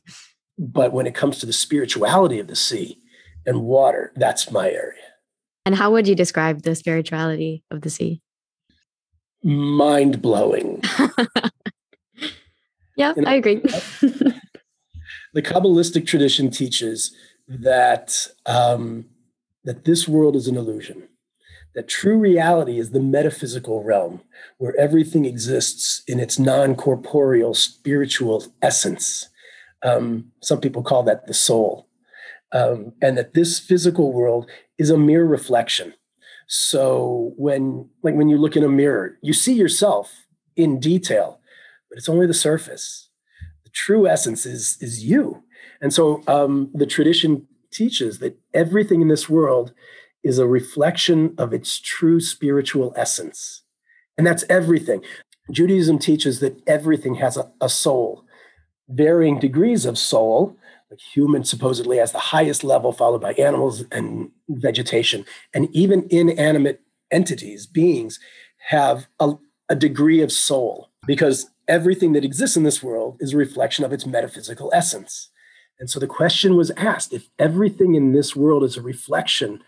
but 0.58 0.92
when 0.92 1.06
it 1.06 1.14
comes 1.14 1.38
to 1.38 1.46
the 1.46 1.52
spirituality 1.52 2.38
of 2.38 2.46
the 2.46 2.56
sea 2.56 2.98
and 3.44 3.62
water, 3.62 4.12
that's 4.16 4.50
my 4.50 4.70
area. 4.70 5.02
And 5.64 5.74
how 5.74 5.92
would 5.92 6.08
you 6.08 6.14
describe 6.14 6.62
the 6.62 6.74
spirituality 6.74 7.62
of 7.70 7.82
the 7.82 7.90
sea? 7.90 8.20
Mind 9.44 10.22
blowing. 10.22 10.82
yeah, 12.96 13.12
know, 13.16 13.28
I 13.28 13.34
agree. 13.34 13.56
the 15.32 15.42
Kabbalistic 15.42 16.06
tradition 16.06 16.50
teaches 16.50 17.14
that 17.48 18.28
um, 18.46 19.06
that 19.64 19.84
this 19.84 20.08
world 20.08 20.36
is 20.36 20.48
an 20.48 20.56
illusion, 20.56 21.08
that 21.74 21.88
true 21.88 22.18
reality 22.18 22.78
is 22.78 22.90
the 22.90 23.00
metaphysical 23.00 23.82
realm 23.82 24.20
where 24.58 24.76
everything 24.76 25.24
exists 25.24 26.02
in 26.06 26.20
its 26.20 26.38
non 26.38 26.74
corporeal 26.74 27.54
spiritual 27.54 28.44
essence. 28.60 29.28
Um, 29.82 30.32
some 30.42 30.60
people 30.60 30.82
call 30.82 31.02
that 31.04 31.26
the 31.26 31.34
soul. 31.34 31.88
Um, 32.54 32.92
and 33.00 33.16
that 33.16 33.32
this 33.32 33.58
physical 33.58 34.12
world 34.12 34.50
is 34.76 34.90
a 34.90 34.98
mere 34.98 35.24
reflection. 35.24 35.94
So 36.48 37.32
when, 37.38 37.88
like 38.02 38.14
when 38.14 38.28
you 38.28 38.36
look 38.36 38.56
in 38.56 38.64
a 38.64 38.68
mirror, 38.68 39.16
you 39.22 39.32
see 39.32 39.54
yourself 39.54 40.26
in 40.54 40.78
detail, 40.78 41.40
but 41.88 41.96
it's 41.96 42.10
only 42.10 42.26
the 42.26 42.34
surface. 42.34 43.08
The 43.64 43.70
true 43.70 44.06
essence 44.06 44.44
is 44.44 44.76
is 44.80 45.02
you. 45.02 45.42
And 45.80 45.94
so 45.94 46.22
um, 46.28 46.70
the 46.74 46.86
tradition 46.86 47.46
teaches 47.72 48.18
that 48.18 48.38
everything 48.52 49.00
in 49.00 49.08
this 49.08 49.30
world 49.30 49.72
is 50.22 50.38
a 50.38 50.46
reflection 50.46 51.34
of 51.38 51.52
its 51.52 51.80
true 51.80 52.20
spiritual 52.20 52.92
essence. 52.96 53.62
And 54.16 54.26
that's 54.26 54.44
everything. 54.48 55.02
Judaism 55.50 55.98
teaches 55.98 56.40
that 56.40 56.60
everything 56.66 57.16
has 57.16 57.36
a, 57.36 57.50
a 57.60 57.68
soul, 57.68 58.24
varying 58.88 59.38
degrees 59.38 59.84
of 59.84 59.98
soul. 59.98 60.56
Like 60.90 61.00
human 61.00 61.44
supposedly 61.44 61.96
has 61.98 62.12
the 62.12 62.18
highest 62.18 62.62
level, 62.62 62.92
followed 62.92 63.20
by 63.20 63.32
animals 63.32 63.84
and 63.90 64.30
vegetation. 64.48 65.24
And 65.52 65.68
even 65.74 66.06
inanimate 66.10 66.80
entities, 67.10 67.66
beings, 67.66 68.20
have 68.68 69.08
a, 69.18 69.34
a 69.68 69.74
degree 69.74 70.20
of 70.20 70.30
soul 70.30 70.90
because 71.06 71.50
everything 71.66 72.12
that 72.12 72.24
exists 72.24 72.56
in 72.56 72.62
this 72.62 72.82
world 72.82 73.16
is 73.20 73.32
a 73.32 73.36
reflection 73.36 73.84
of 73.84 73.92
its 73.92 74.06
metaphysical 74.06 74.70
essence. 74.74 75.30
And 75.80 75.90
so 75.90 75.98
the 75.98 76.06
question 76.06 76.56
was 76.56 76.70
asked 76.72 77.12
if 77.12 77.28
everything 77.38 77.94
in 77.94 78.12
this 78.12 78.36
world 78.36 78.62
is 78.62 78.76
a 78.76 78.82
reflection 78.82 79.62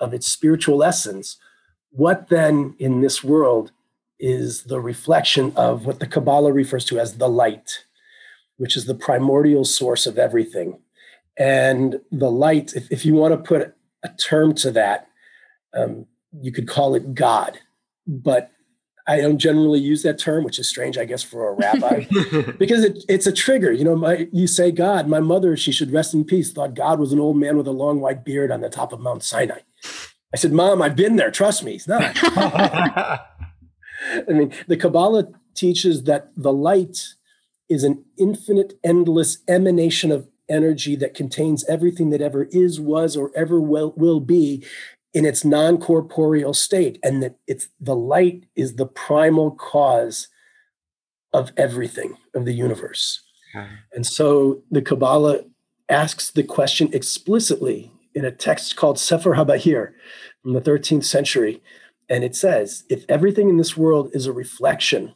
of 0.00 0.14
its 0.14 0.26
spiritual 0.26 0.82
essence, 0.82 1.38
what 1.90 2.28
then 2.28 2.74
in 2.78 3.00
this 3.00 3.22
world 3.22 3.72
is 4.18 4.64
the 4.64 4.80
reflection 4.80 5.52
of 5.56 5.86
what 5.86 6.00
the 6.00 6.06
Kabbalah 6.06 6.52
refers 6.52 6.84
to 6.86 6.98
as 6.98 7.18
the 7.18 7.28
light, 7.28 7.84
which 8.56 8.76
is 8.76 8.86
the 8.86 8.94
primordial 8.94 9.64
source 9.64 10.06
of 10.06 10.18
everything? 10.18 10.80
And 11.36 12.00
the 12.10 12.30
light, 12.30 12.74
if, 12.74 12.90
if 12.90 13.04
you 13.04 13.14
want 13.14 13.32
to 13.32 13.48
put 13.48 13.74
a 14.02 14.08
term 14.08 14.54
to 14.56 14.70
that, 14.72 15.08
um, 15.72 16.06
you 16.40 16.52
could 16.52 16.68
call 16.68 16.94
it 16.94 17.14
God. 17.14 17.58
But 18.06 18.50
I 19.06 19.20
don't 19.20 19.38
generally 19.38 19.80
use 19.80 20.02
that 20.02 20.18
term, 20.18 20.44
which 20.44 20.58
is 20.58 20.68
strange, 20.68 20.96
I 20.96 21.04
guess, 21.04 21.22
for 21.22 21.48
a 21.48 21.52
rabbi, 21.52 22.06
because 22.58 22.84
it, 22.84 23.04
it's 23.08 23.26
a 23.26 23.32
trigger. 23.32 23.70
You 23.70 23.84
know, 23.84 23.96
my, 23.96 24.28
you 24.32 24.46
say 24.46 24.70
God. 24.70 25.08
My 25.08 25.20
mother, 25.20 25.56
she 25.56 25.72
should 25.72 25.92
rest 25.92 26.14
in 26.14 26.24
peace, 26.24 26.52
thought 26.52 26.74
God 26.74 26.98
was 26.98 27.12
an 27.12 27.20
old 27.20 27.36
man 27.36 27.56
with 27.56 27.66
a 27.66 27.72
long 27.72 28.00
white 28.00 28.24
beard 28.24 28.50
on 28.50 28.60
the 28.60 28.70
top 28.70 28.92
of 28.92 29.00
Mount 29.00 29.22
Sinai. 29.22 29.60
I 30.34 30.36
said, 30.36 30.52
Mom, 30.52 30.82
I've 30.82 30.96
been 30.96 31.14
there. 31.14 31.30
Trust 31.30 31.62
me, 31.62 31.72
he's 31.72 31.86
not. 31.86 32.02
I 32.24 33.20
mean, 34.26 34.52
the 34.66 34.76
Kabbalah 34.76 35.28
teaches 35.54 36.02
that 36.04 36.32
the 36.36 36.52
light 36.52 37.14
is 37.68 37.84
an 37.84 38.04
infinite, 38.18 38.72
endless 38.82 39.38
emanation 39.46 40.10
of 40.10 40.28
energy 40.48 40.96
that 40.96 41.14
contains 41.14 41.64
everything 41.66 42.10
that 42.10 42.20
ever 42.20 42.48
is, 42.50 42.80
was, 42.80 43.16
or 43.16 43.30
ever 43.36 43.60
will, 43.60 43.94
will 43.96 44.18
be 44.18 44.64
in 45.12 45.24
its 45.24 45.44
non-corporeal 45.44 46.52
state 46.52 46.98
and 47.04 47.22
that 47.22 47.36
it's 47.46 47.68
the 47.80 47.94
light 47.94 48.46
is 48.56 48.74
the 48.74 48.86
primal 48.86 49.52
cause 49.52 50.26
of 51.32 51.52
everything 51.56 52.16
of 52.34 52.44
the 52.44 52.52
universe 52.52 53.22
and 53.94 54.04
so 54.04 54.62
the 54.72 54.82
kabbalah 54.82 55.44
asks 55.88 56.32
the 56.32 56.42
question 56.42 56.90
explicitly 56.92 57.92
in 58.14 58.24
a 58.24 58.30
text 58.30 58.76
called 58.76 58.98
sefer 58.98 59.34
habahir 59.34 59.92
from 60.42 60.52
the 60.52 60.60
13th 60.60 61.04
century 61.04 61.62
and 62.08 62.22
it 62.24 62.36
says 62.36 62.84
if 62.88 63.04
everything 63.08 63.48
in 63.48 63.56
this 63.56 63.76
world 63.76 64.10
is 64.12 64.26
a 64.26 64.32
reflection 64.32 65.14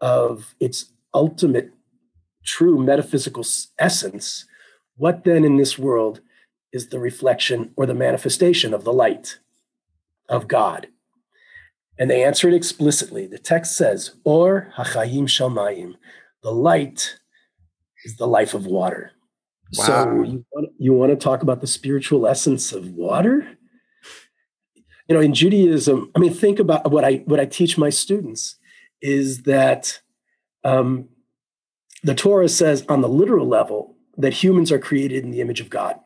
of 0.00 0.54
its 0.60 0.92
ultimate 1.12 1.72
true 2.44 2.78
metaphysical 2.78 3.44
essence 3.78 4.46
what 4.96 5.24
then 5.24 5.44
in 5.44 5.56
this 5.56 5.78
world 5.78 6.20
is 6.74 6.88
the 6.88 6.98
reflection 6.98 7.72
or 7.76 7.86
the 7.86 7.94
manifestation 7.94 8.74
of 8.74 8.84
the 8.84 8.92
light 8.92 9.38
of 10.28 10.48
God. 10.48 10.88
And 11.98 12.10
they 12.10 12.24
answer 12.24 12.48
it 12.48 12.54
explicitly. 12.54 13.26
The 13.26 13.38
text 13.38 13.76
says, 13.76 14.16
Or 14.24 14.72
hachayim 14.76 15.24
shalmayim, 15.24 15.94
the 16.42 16.50
light 16.50 17.18
is 18.04 18.16
the 18.16 18.26
life 18.26 18.54
of 18.54 18.66
water. 18.66 19.12
Wow. 19.78 19.84
So 19.84 20.22
you 20.22 20.44
want, 20.52 20.68
you 20.78 20.92
want 20.92 21.10
to 21.10 21.16
talk 21.16 21.42
about 21.42 21.60
the 21.60 21.66
spiritual 21.66 22.26
essence 22.26 22.72
of 22.72 22.92
water? 22.92 23.58
You 25.08 25.14
know, 25.14 25.20
in 25.20 25.34
Judaism, 25.34 26.10
I 26.14 26.18
mean, 26.18 26.32
think 26.32 26.58
about 26.58 26.90
what 26.90 27.04
I 27.04 27.16
what 27.26 27.40
I 27.40 27.44
teach 27.44 27.76
my 27.76 27.90
students 27.90 28.56
is 29.02 29.42
that 29.42 30.00
um, 30.64 31.08
the 32.02 32.14
Torah 32.14 32.48
says 32.48 32.84
on 32.88 33.02
the 33.02 33.08
literal 33.08 33.46
level 33.46 33.96
that 34.16 34.32
humans 34.32 34.72
are 34.72 34.78
created 34.78 35.24
in 35.24 35.30
the 35.30 35.40
image 35.40 35.60
of 35.60 35.70
God. 35.70 35.98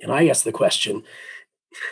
And 0.00 0.10
I 0.10 0.26
ask 0.26 0.44
the 0.44 0.52
question, 0.52 1.04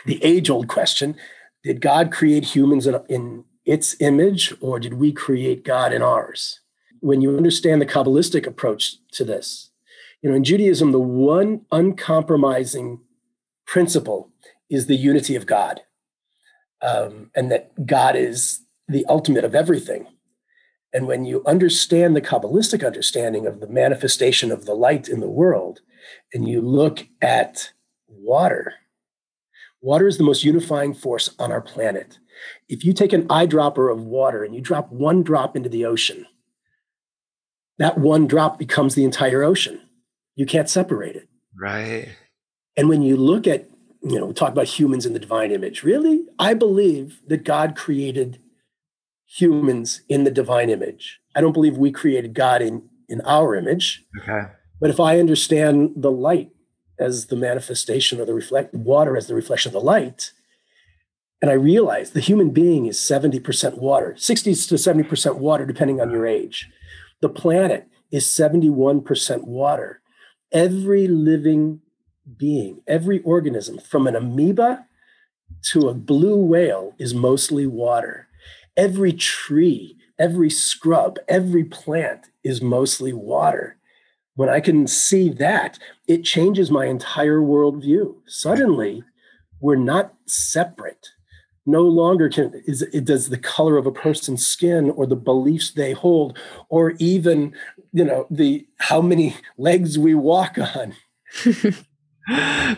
the 0.05 0.23
age 0.23 0.49
old 0.49 0.67
question 0.67 1.15
did 1.63 1.79
God 1.79 2.11
create 2.11 2.43
humans 2.43 2.87
in, 2.87 2.99
in 3.07 3.45
its 3.65 3.95
image 3.99 4.53
or 4.61 4.79
did 4.79 4.95
we 4.95 5.11
create 5.11 5.63
God 5.63 5.93
in 5.93 6.01
ours? 6.01 6.59
When 7.01 7.21
you 7.21 7.37
understand 7.37 7.81
the 7.81 7.85
Kabbalistic 7.85 8.47
approach 8.47 8.95
to 9.11 9.23
this, 9.23 9.70
you 10.21 10.29
know, 10.29 10.35
in 10.35 10.43
Judaism, 10.43 10.91
the 10.91 10.99
one 10.99 11.65
uncompromising 11.71 13.01
principle 13.65 14.31
is 14.69 14.85
the 14.85 14.95
unity 14.95 15.35
of 15.35 15.45
God, 15.45 15.81
um, 16.81 17.31
and 17.35 17.51
that 17.51 17.85
God 17.85 18.15
is 18.15 18.61
the 18.87 19.05
ultimate 19.07 19.43
of 19.43 19.55
everything. 19.55 20.07
And 20.93 21.07
when 21.07 21.25
you 21.25 21.41
understand 21.45 22.15
the 22.15 22.21
Kabbalistic 22.21 22.85
understanding 22.85 23.47
of 23.47 23.59
the 23.59 23.67
manifestation 23.67 24.51
of 24.51 24.65
the 24.65 24.73
light 24.73 25.07
in 25.07 25.21
the 25.21 25.29
world, 25.29 25.79
and 26.33 26.47
you 26.47 26.61
look 26.61 27.07
at 27.21 27.71
water, 28.07 28.73
water 29.81 30.07
is 30.07 30.17
the 30.17 30.23
most 30.23 30.43
unifying 30.43 30.93
force 30.93 31.33
on 31.39 31.51
our 31.51 31.61
planet. 31.61 32.19
If 32.67 32.83
you 32.83 32.93
take 32.93 33.13
an 33.13 33.27
eyedropper 33.27 33.91
of 33.91 34.03
water 34.03 34.43
and 34.43 34.53
you 34.53 34.61
drop 34.61 34.91
one 34.91 35.23
drop 35.23 35.55
into 35.55 35.69
the 35.69 35.85
ocean, 35.85 36.25
that 37.77 37.97
one 37.97 38.27
drop 38.27 38.59
becomes 38.59 38.95
the 38.95 39.05
entire 39.05 39.43
ocean. 39.43 39.81
You 40.35 40.45
can't 40.45 40.69
separate 40.69 41.15
it. 41.15 41.27
Right. 41.59 42.09
And 42.77 42.89
when 42.89 43.01
you 43.01 43.17
look 43.17 43.47
at, 43.47 43.69
you 44.01 44.19
know, 44.19 44.31
talk 44.31 44.51
about 44.51 44.67
humans 44.67 45.05
in 45.05 45.13
the 45.13 45.19
divine 45.19 45.51
image, 45.51 45.83
really, 45.83 46.25
I 46.39 46.53
believe 46.53 47.21
that 47.27 47.43
God 47.43 47.75
created 47.75 48.39
humans 49.25 50.01
in 50.09 50.23
the 50.23 50.31
divine 50.31 50.69
image. 50.69 51.19
I 51.35 51.41
don't 51.41 51.53
believe 51.53 51.77
we 51.77 51.91
created 51.91 52.33
God 52.33 52.61
in, 52.61 52.89
in 53.07 53.21
our 53.21 53.55
image. 53.55 54.03
Okay. 54.21 54.47
But 54.79 54.89
if 54.89 54.99
I 54.99 55.19
understand 55.19 55.93
the 55.95 56.11
light 56.11 56.51
as 56.99 57.27
the 57.27 57.35
manifestation 57.35 58.19
or 58.19 58.25
the 58.25 58.33
reflect 58.33 58.73
water 58.73 59.15
as 59.15 59.27
the 59.27 59.35
reflection 59.35 59.69
of 59.69 59.73
the 59.73 59.79
light, 59.79 60.31
and 61.41 61.49
I 61.49 61.55
realize 61.55 62.11
the 62.11 62.19
human 62.19 62.51
being 62.51 62.85
is 62.85 62.97
70% 62.97 63.77
water, 63.79 64.15
60 64.17 64.53
to 64.53 64.75
70% 64.75 65.37
water, 65.37 65.65
depending 65.65 65.99
on 65.99 66.11
your 66.11 66.27
age. 66.27 66.69
The 67.21 67.29
planet 67.29 67.87
is 68.11 68.25
71% 68.25 69.43
water. 69.45 70.00
Every 70.51 71.07
living 71.07 71.81
being, 72.37 72.81
every 72.87 73.19
organism, 73.21 73.77
from 73.77 74.05
an 74.07 74.15
amoeba 74.15 74.85
to 75.71 75.87
a 75.87 75.93
blue 75.93 76.37
whale, 76.37 76.93
is 76.97 77.13
mostly 77.13 77.65
water. 77.65 78.27
Every 78.75 79.13
tree, 79.13 79.97
every 80.19 80.49
scrub, 80.49 81.19
every 81.27 81.63
plant 81.63 82.27
is 82.43 82.61
mostly 82.61 83.13
water. 83.13 83.77
When 84.35 84.49
I 84.49 84.59
can 84.59 84.87
see 84.87 85.29
that, 85.29 85.77
it 86.07 86.23
changes 86.23 86.71
my 86.71 86.85
entire 86.85 87.39
worldview. 87.39 88.15
Suddenly, 88.25 89.03
we're 89.59 89.75
not 89.75 90.15
separate. 90.25 91.09
No 91.65 91.83
longer 91.83 92.27
can 92.29 92.61
is 92.65 92.81
it 92.81 93.05
does 93.05 93.29
the 93.29 93.37
color 93.37 93.77
of 93.77 93.85
a 93.85 93.91
person's 93.91 94.45
skin 94.45 94.89
or 94.89 95.05
the 95.05 95.15
beliefs 95.15 95.71
they 95.71 95.91
hold, 95.91 96.37
or 96.69 96.91
even 96.97 97.53
you 97.93 98.03
know 98.03 98.27
the 98.31 98.67
how 98.79 99.01
many 99.01 99.35
legs 99.57 99.97
we 99.97 100.15
walk 100.15 100.57
on. 100.57 100.95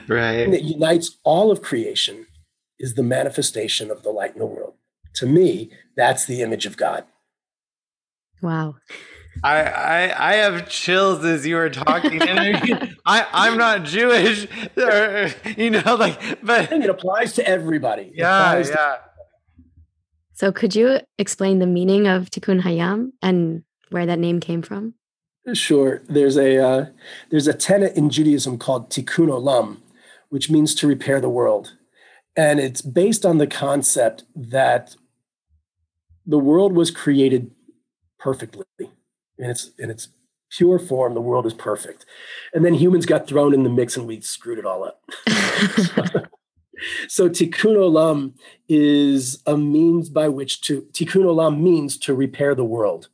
right. 0.08 0.50
that 0.52 0.64
unites 0.64 1.18
all 1.24 1.52
of 1.52 1.62
creation 1.62 2.28
is 2.80 2.96
the 2.96 3.04
manifestation 3.04 3.90
of 3.90 4.04
the 4.04 4.10
light 4.10 4.34
in 4.34 4.40
the 4.40 4.46
world. 4.46 4.74
To 5.16 5.26
me, 5.26 5.72
that's 5.96 6.26
the 6.26 6.42
image 6.42 6.66
of 6.66 6.78
God. 6.78 7.06
Wow. 8.42 8.76
I, 9.42 9.62
I 9.62 10.32
I 10.32 10.34
have 10.36 10.70
chills 10.70 11.24
as 11.26 11.46
you 11.46 11.56
were 11.56 11.70
talking, 11.70 12.22
and 12.22 12.40
I, 12.40 12.92
I 13.06 13.28
I'm 13.34 13.58
not 13.58 13.84
Jewish, 13.84 14.48
or, 14.78 15.30
you 15.58 15.72
know, 15.72 15.96
like, 15.96 16.44
but 16.44 16.72
it 16.72 16.90
applies 16.90 17.34
to 17.34 17.48
everybody. 17.48 18.12
Yeah, 18.14 18.58
yeah. 18.58 18.64
To- 18.64 19.00
so, 20.34 20.52
could 20.52 20.76
you 20.76 21.00
explain 21.18 21.60
the 21.60 21.68
meaning 21.68 22.08
of 22.08 22.30
Tikkun 22.30 22.62
Hayam 22.62 23.12
and 23.22 23.64
where 23.90 24.06
that 24.06 24.20
name 24.20 24.40
came 24.40 24.62
from? 24.62 24.96
Sure. 25.54 26.02
There's 26.08 26.38
a 26.38 26.58
uh, 26.58 26.86
there's 27.30 27.48
a 27.48 27.54
tenet 27.54 27.96
in 27.96 28.10
Judaism 28.10 28.58
called 28.58 28.90
Tikkun 28.90 29.28
Olam, 29.28 29.78
which 30.30 30.50
means 30.50 30.74
to 30.76 30.88
repair 30.88 31.20
the 31.20 31.30
world, 31.30 31.76
and 32.36 32.60
it's 32.60 32.82
based 32.82 33.26
on 33.26 33.40
the 33.40 33.48
concept 33.48 34.24
that 34.36 34.96
the 36.26 36.40
world 36.40 36.74
was 36.74 36.92
created 36.92 37.52
perfectly 38.18 38.66
in 39.38 39.50
its 39.50 39.72
in 39.78 39.90
its 39.90 40.10
pure 40.50 40.80
form. 40.80 41.14
The 41.14 41.22
world 41.22 41.46
is 41.46 41.54
perfect, 41.54 42.06
and 42.54 42.64
then 42.66 42.74
humans 42.74 43.06
got 43.06 43.28
thrown 43.28 43.54
in 43.54 43.64
the 43.64 43.70
mix, 43.70 43.98
and 43.98 44.08
we 44.08 44.22
screwed 44.22 44.60
it 44.60 44.66
all 44.66 44.84
up. 44.84 45.02
so 47.08 47.30
tikkun 47.30 47.76
olam 47.76 48.34
is 48.68 49.42
a 49.46 49.58
means 49.58 50.10
by 50.10 50.28
which 50.28 50.62
to 50.62 50.82
tikkun 50.94 51.24
olam 51.24 51.62
means 51.62 51.98
to 51.98 52.14
repair 52.14 52.56
the 52.56 52.66
world 52.66 53.10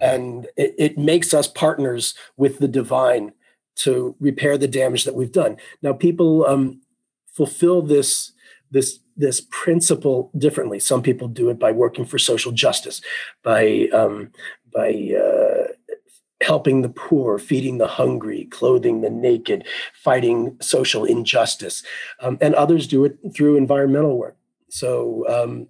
and 0.00 0.46
it, 0.56 0.74
it 0.78 0.98
makes 0.98 1.32
us 1.34 1.48
partners 1.48 2.14
with 2.36 2.58
the 2.58 2.68
divine 2.68 3.32
to 3.76 4.14
repair 4.20 4.58
the 4.58 4.68
damage 4.68 5.04
that 5.04 5.14
we've 5.14 5.32
done. 5.32 5.56
Now, 5.82 5.92
people 5.92 6.46
um, 6.46 6.82
fulfill 7.26 7.82
this 7.82 8.32
this 8.70 9.00
this 9.16 9.40
principle 9.50 10.30
differently. 10.38 10.78
Some 10.78 11.02
people 11.02 11.28
do 11.28 11.50
it 11.50 11.58
by 11.58 11.72
working 11.72 12.04
for 12.04 12.18
social 12.18 12.52
justice, 12.52 13.00
by 13.42 13.88
um, 13.92 14.30
by 14.72 15.14
uh, 15.16 15.72
helping 16.42 16.82
the 16.82 16.88
poor, 16.88 17.38
feeding 17.38 17.78
the 17.78 17.86
hungry, 17.86 18.46
clothing 18.46 19.00
the 19.00 19.10
naked, 19.10 19.66
fighting 19.94 20.56
social 20.60 21.04
injustice, 21.04 21.82
um, 22.20 22.38
and 22.40 22.54
others 22.54 22.86
do 22.86 23.04
it 23.04 23.18
through 23.34 23.56
environmental 23.56 24.18
work. 24.18 24.36
So 24.68 25.26
um, 25.28 25.68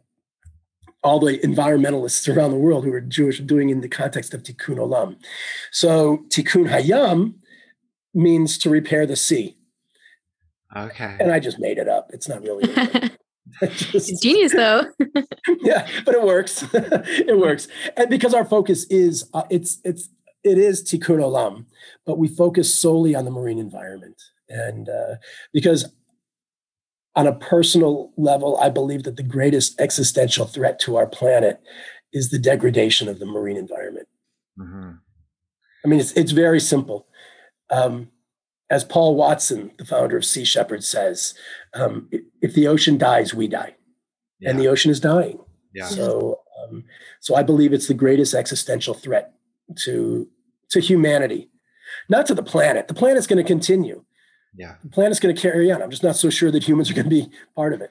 all 1.03 1.19
the 1.19 1.39
environmentalists 1.39 2.35
around 2.35 2.51
the 2.51 2.59
world 2.59 2.85
who 2.85 2.93
are 2.93 3.01
Jewish 3.01 3.41
are 3.41 3.45
doing 3.45 3.71
in 3.71 3.81
the 3.81 3.89
context 3.89 4.35
of 4.35 4.43
tikkun 4.43 4.77
olam. 4.77 5.17
So 5.71 6.19
tikkun 6.29 6.69
hayam 6.69 7.35
means 8.15 8.59
to 8.59 8.71
repair 8.71 9.07
the 9.07 9.17
sea. 9.17 9.57
Okay. 10.77 11.17
And 11.19 11.33
I 11.33 11.41
just 11.41 11.59
made 11.59 11.79
it 11.79 11.89
up. 11.89 12.11
It's 12.13 12.29
not 12.29 12.43
really. 12.43 12.73
just, 13.73 14.23
Genius 14.23 14.53
though. 14.53 14.85
yeah, 15.61 15.87
but 16.05 16.15
it 16.15 16.23
works. 16.23 16.65
it 16.73 17.39
works, 17.39 17.69
and 17.97 18.11
because 18.11 18.35
our 18.35 18.45
focus 18.45 18.85
is 18.85 19.29
uh, 19.35 19.45
it's 19.51 19.79
it's 19.85 20.09
it 20.45 20.59
is 20.59 20.83
tikkun 20.83 21.19
olam, 21.19 21.67
but 22.07 22.19
we 22.19 22.29
focus 22.29 22.75
solely 22.75 23.15
on 23.15 23.25
the 23.25 23.31
marine 23.31 23.59
environment, 23.59 24.21
and 24.49 24.89
uh, 24.89 25.17
because 25.53 25.93
on 27.17 27.27
a 27.27 27.35
personal 27.35 28.13
level, 28.17 28.57
I 28.59 28.69
believe 28.69 29.03
that 29.03 29.17
the 29.17 29.23
greatest 29.23 29.81
existential 29.81 30.47
threat 30.47 30.79
to 30.81 30.97
our 30.97 31.07
planet 31.07 31.61
is 32.13 32.31
the 32.31 32.39
degradation 32.39 33.09
of 33.09 33.19
the 33.19 33.27
marine 33.27 33.57
environment. 33.57 34.09
Mm-hmm. 34.59 34.91
I 35.85 35.89
mean, 35.89 36.01
it's, 36.01 36.13
it's 36.13 36.33
very 36.33 36.61
simple. 36.61 37.07
Um, 37.71 38.11
as 38.71 38.85
Paul 38.85 39.17
Watson, 39.17 39.73
the 39.79 39.85
founder 39.85 40.17
of 40.17 40.25
Sea 40.25 40.45
Shepherd, 40.45 40.85
says, 40.85 41.35
um, 41.75 42.09
if 42.41 42.55
the 42.55 42.67
ocean 42.67 42.97
dies, 42.97 43.35
we 43.35 43.49
die. 43.49 43.75
Yeah. 44.39 44.51
And 44.51 44.59
the 44.59 44.69
ocean 44.69 44.91
is 44.91 45.01
dying. 45.01 45.41
Yeah. 45.75 45.87
So, 45.87 46.41
um, 46.63 46.85
so 47.21 47.35
I 47.35 47.43
believe 47.43 47.73
it's 47.73 47.89
the 47.89 47.95
greatest 47.95 48.35
existential 48.35 48.95
threat 48.95 49.35
to, 49.81 50.29
to 50.71 50.81
humanity, 50.81 51.51
not 52.09 52.27
to 52.27 52.35
the 52.35 52.43
planet. 52.43 52.89
The 52.89 52.95
planet's 52.95 53.27
going 53.27 53.43
to 53.43 53.47
continue 53.47 54.05
yeah 54.55 54.75
the 54.83 54.89
plan 54.89 55.11
is 55.11 55.21
going 55.21 55.35
to 55.35 55.41
carry 55.41 55.71
on 55.71 55.83
i'm 55.83 55.91
just 55.91 56.03
not 56.03 56.17
so 56.17 56.31
sure 56.31 56.51
that 56.51 56.67
humans 56.67 56.91
are 56.91 56.95
going 56.95 57.05
to 57.05 57.11
be 57.11 57.31
part 57.55 57.73
of 57.73 57.81
it 57.81 57.91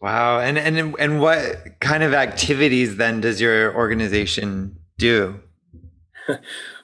wow 0.00 0.40
and 0.40 0.58
and 0.58 0.94
and 0.98 1.20
what 1.20 1.80
kind 1.80 2.02
of 2.02 2.12
activities 2.12 2.96
then 2.96 3.20
does 3.20 3.40
your 3.40 3.74
organization 3.74 4.76
do 4.98 5.40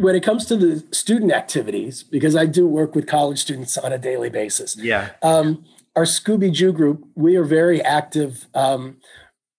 when 0.00 0.14
it 0.14 0.22
comes 0.22 0.44
to 0.46 0.56
the 0.56 0.84
student 0.92 1.32
activities 1.32 2.02
because 2.02 2.34
i 2.36 2.46
do 2.46 2.66
work 2.66 2.94
with 2.94 3.06
college 3.06 3.38
students 3.38 3.76
on 3.78 3.92
a 3.92 3.98
daily 3.98 4.30
basis 4.30 4.76
yeah 4.76 5.10
um, 5.22 5.64
our 5.96 6.04
scooby 6.04 6.52
jew 6.52 6.72
group 6.72 7.04
we 7.14 7.36
are 7.36 7.44
very 7.44 7.82
active 7.82 8.46
um, 8.54 8.96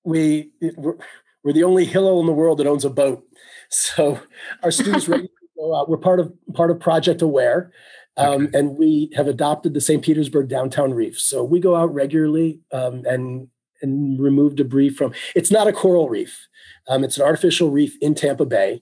we 0.04 0.52
we're, 0.76 0.98
we're 1.44 1.54
the 1.54 1.64
only 1.64 1.86
hillel 1.86 2.20
in 2.20 2.26
the 2.26 2.34
world 2.34 2.58
that 2.58 2.68
owns 2.68 2.86
a 2.86 2.90
boat 2.90 3.24
so 3.70 4.20
our 4.64 4.72
students 4.72 5.08
So 5.62 5.74
uh, 5.74 5.86
we're 5.88 5.98
part 5.98 6.20
of 6.20 6.34
part 6.54 6.72
of 6.72 6.80
Project 6.80 7.22
Aware, 7.22 7.72
um, 8.18 8.48
okay. 8.48 8.58
and 8.58 8.78
we 8.78 9.12
have 9.16 9.28
adopted 9.28 9.76
the 9.76 9.82
St. 9.82 10.04
Petersburg 10.04 10.50
downtown 10.50 10.92
reef. 10.92 11.20
So 11.20 11.44
we 11.44 11.60
go 11.60 11.76
out 11.76 11.94
regularly 11.94 12.62
um, 12.72 13.04
and 13.06 13.48
and 13.82 14.20
remove 14.20 14.56
debris 14.56 14.90
from. 14.90 15.14
It's 15.36 15.52
not 15.52 15.68
a 15.68 15.74
coral 15.74 16.10
reef. 16.10 16.48
Um, 16.88 17.04
it's 17.04 17.18
an 17.18 17.24
artificial 17.24 17.70
reef 17.70 17.96
in 18.02 18.16
Tampa 18.16 18.46
Bay. 18.46 18.82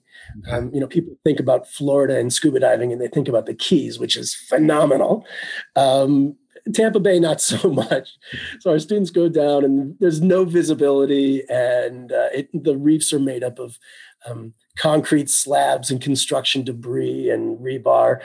Um, 0.50 0.70
you 0.72 0.80
know, 0.80 0.86
people 0.86 1.14
think 1.24 1.38
about 1.38 1.68
Florida 1.68 2.18
and 2.18 2.32
scuba 2.32 2.60
diving, 2.60 2.92
and 2.92 3.00
they 3.00 3.08
think 3.08 3.28
about 3.28 3.46
the 3.46 3.54
Keys, 3.54 3.98
which 3.98 4.16
is 4.16 4.34
phenomenal. 4.34 5.26
Um, 5.76 6.36
Tampa 6.72 7.00
Bay, 7.00 7.18
not 7.20 7.40
so 7.52 7.70
much. 7.70 8.08
So 8.60 8.70
our 8.70 8.78
students 8.78 9.10
go 9.10 9.28
down, 9.28 9.64
and 9.64 9.96
there's 10.00 10.20
no 10.20 10.44
visibility, 10.44 11.42
and 11.48 12.12
uh, 12.12 12.28
it, 12.34 12.48
the 12.52 12.76
reefs 12.76 13.12
are 13.12 13.20
made 13.20 13.44
up 13.44 13.58
of 13.58 13.78
um, 14.26 14.54
concrete 14.78 15.30
slabs 15.30 15.90
and 15.90 16.00
construction 16.00 16.64
debris 16.64 17.30
and 17.30 17.58
rebar. 17.58 18.20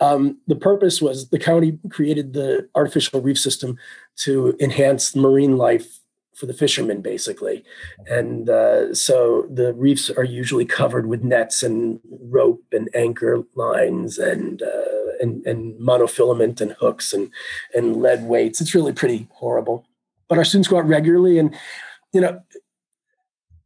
Um, 0.00 0.38
the 0.46 0.56
purpose 0.56 1.02
was 1.02 1.30
the 1.30 1.38
county 1.38 1.78
created 1.90 2.32
the 2.32 2.68
artificial 2.74 3.20
reef 3.20 3.38
system 3.38 3.76
to 4.18 4.56
enhance 4.60 5.16
marine 5.16 5.56
life 5.56 5.97
for 6.38 6.46
the 6.46 6.54
fishermen, 6.54 7.00
basically. 7.02 7.64
And 8.06 8.48
uh, 8.48 8.94
so 8.94 9.46
the 9.50 9.74
reefs 9.74 10.08
are 10.10 10.24
usually 10.24 10.64
covered 10.64 11.06
with 11.06 11.24
nets 11.24 11.62
and 11.62 12.00
rope 12.08 12.62
and 12.72 12.88
anchor 12.94 13.42
lines 13.54 14.18
and 14.18 14.62
uh, 14.62 15.12
and, 15.20 15.44
and 15.46 15.74
monofilament 15.80 16.60
and 16.60 16.72
hooks 16.80 17.12
and 17.12 17.30
and 17.74 17.96
lead 17.96 18.24
weights. 18.24 18.60
It's 18.60 18.74
really 18.74 18.92
pretty 18.92 19.28
horrible. 19.32 19.84
But 20.28 20.38
our 20.38 20.44
students 20.44 20.68
go 20.68 20.78
out 20.78 20.86
regularly, 20.86 21.38
and 21.38 21.54
you 22.12 22.20
know 22.20 22.40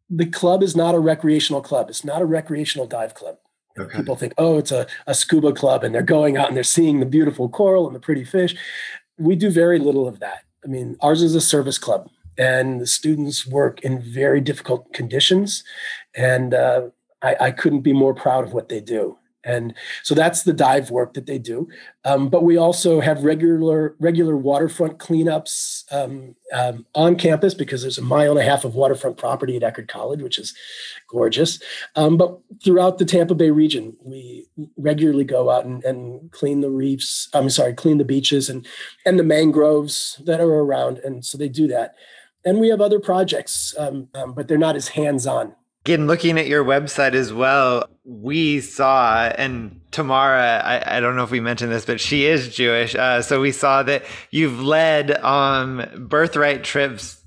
the 0.08 0.26
club 0.26 0.62
is 0.62 0.76
not 0.76 0.94
a 0.94 0.98
recreational 0.98 1.62
club. 1.62 1.88
It's 1.90 2.04
not 2.04 2.22
a 2.22 2.26
recreational 2.26 2.87
dive 2.87 3.14
club. 3.14 3.37
Okay. 3.78 3.98
People 3.98 4.16
think, 4.16 4.35
oh, 4.37 4.58
it's 4.58 4.72
a, 4.72 4.87
a 5.06 5.14
scuba 5.14 5.52
club, 5.52 5.82
and 5.82 5.94
they're 5.94 6.02
going 6.02 6.37
out 6.37 6.48
and 6.48 6.56
they're 6.56 6.62
seeing 6.62 7.00
the 7.00 7.06
beautiful 7.06 7.48
coral 7.48 7.87
and 7.87 7.96
the 7.96 8.00
pretty 8.00 8.24
fish. 8.24 8.54
We 9.18 9.37
do 9.37 9.50
very 9.50 9.78
little 9.78 10.06
of 10.06 10.20
that. 10.20 10.44
I 10.64 10.68
mean, 10.68 10.96
ours 11.00 11.22
is 11.22 11.35
a 11.35 11.40
service 11.40 11.78
club, 11.78 12.11
and 12.42 12.81
the 12.81 12.87
students 12.88 13.46
work 13.46 13.81
in 13.83 14.02
very 14.02 14.40
difficult 14.40 14.92
conditions. 14.92 15.62
And 16.16 16.55
uh, 16.55 16.88
I, 17.22 17.37
I 17.40 17.50
couldn't 17.52 17.83
be 17.83 17.92
more 17.92 18.14
proud 18.14 18.42
of 18.42 18.52
what 18.52 18.68
they 18.68 18.81
do. 18.81 19.16
And 19.44 19.74
so 20.05 20.14
that's 20.14 20.44
the 20.44 20.52
dive 20.52 20.90
work 20.90 21.14
that 21.14 21.26
they 21.26 21.38
do. 21.38 21.68
Um, 22.05 22.28
but 22.28 22.44
we 22.44 22.57
also 22.57 23.00
have 23.00 23.24
regular 23.24 23.96
regular 23.98 24.37
waterfront 24.37 24.98
cleanups 24.98 25.83
um, 25.92 26.37
um, 26.52 26.87
on 26.94 27.16
campus 27.16 27.52
because 27.55 27.83
there's 27.83 27.98
a 27.98 28.02
mile 28.02 28.31
and 28.31 28.40
a 28.40 28.50
half 28.50 28.64
of 28.64 28.76
waterfront 28.76 29.16
property 29.16 29.57
at 29.57 29.62
Eckerd 29.62 29.88
College, 29.88 30.22
which 30.22 30.38
is 30.38 30.55
gorgeous. 31.09 31.61
Um, 31.96 32.16
but 32.16 32.38
throughout 32.62 32.98
the 32.98 33.05
Tampa 33.05 33.35
Bay 33.35 33.50
region, 33.50 33.96
we 34.05 34.46
regularly 34.76 35.24
go 35.24 35.50
out 35.50 35.64
and, 35.64 35.83
and 35.85 36.31
clean 36.31 36.61
the 36.61 36.70
reefs. 36.70 37.28
I'm 37.35 37.50
sorry, 37.50 37.74
clean 37.74 37.98
the 37.98 38.05
beaches 38.05 38.48
and 38.48 38.64
and 39.05 39.18
the 39.18 39.24
mangroves 39.24 40.20
that 40.24 40.40
are 40.40 40.61
around. 40.64 40.98
And 40.98 41.24
so 41.24 41.37
they 41.37 41.48
do 41.48 41.66
that. 41.66 41.96
And 42.44 42.59
we 42.59 42.68
have 42.68 42.81
other 42.81 42.98
projects, 42.98 43.74
um, 43.78 44.09
um, 44.14 44.35
but 44.35 44.48
they're 44.48 44.59
not 44.59 44.74
as 44.76 44.88
hands 44.88 45.26
on 45.26 45.55
Again, 45.85 46.07
looking 46.07 46.38
at 46.38 46.46
your 46.46 46.64
website 46.64 47.14
as 47.14 47.33
well, 47.33 47.88
we 48.05 48.61
saw, 48.61 49.24
and 49.37 49.81
Tamara, 49.90 50.62
I, 50.64 50.98
I 50.98 51.00
don't 51.00 51.16
know 51.16 51.24
if 51.24 51.33
we 51.33 51.40
mentioned 51.40 51.72
this, 51.72 51.85
but 51.85 52.00
she 52.00 52.24
is 52.24 52.55
Jewish. 52.55 52.94
Uh, 52.94 53.20
so 53.20 53.40
we 53.40 53.50
saw 53.50 53.83
that 53.83 54.05
you've 54.31 54.62
led 54.62 55.11
um, 55.24 55.85
birthright 56.09 56.62
trips 56.62 57.20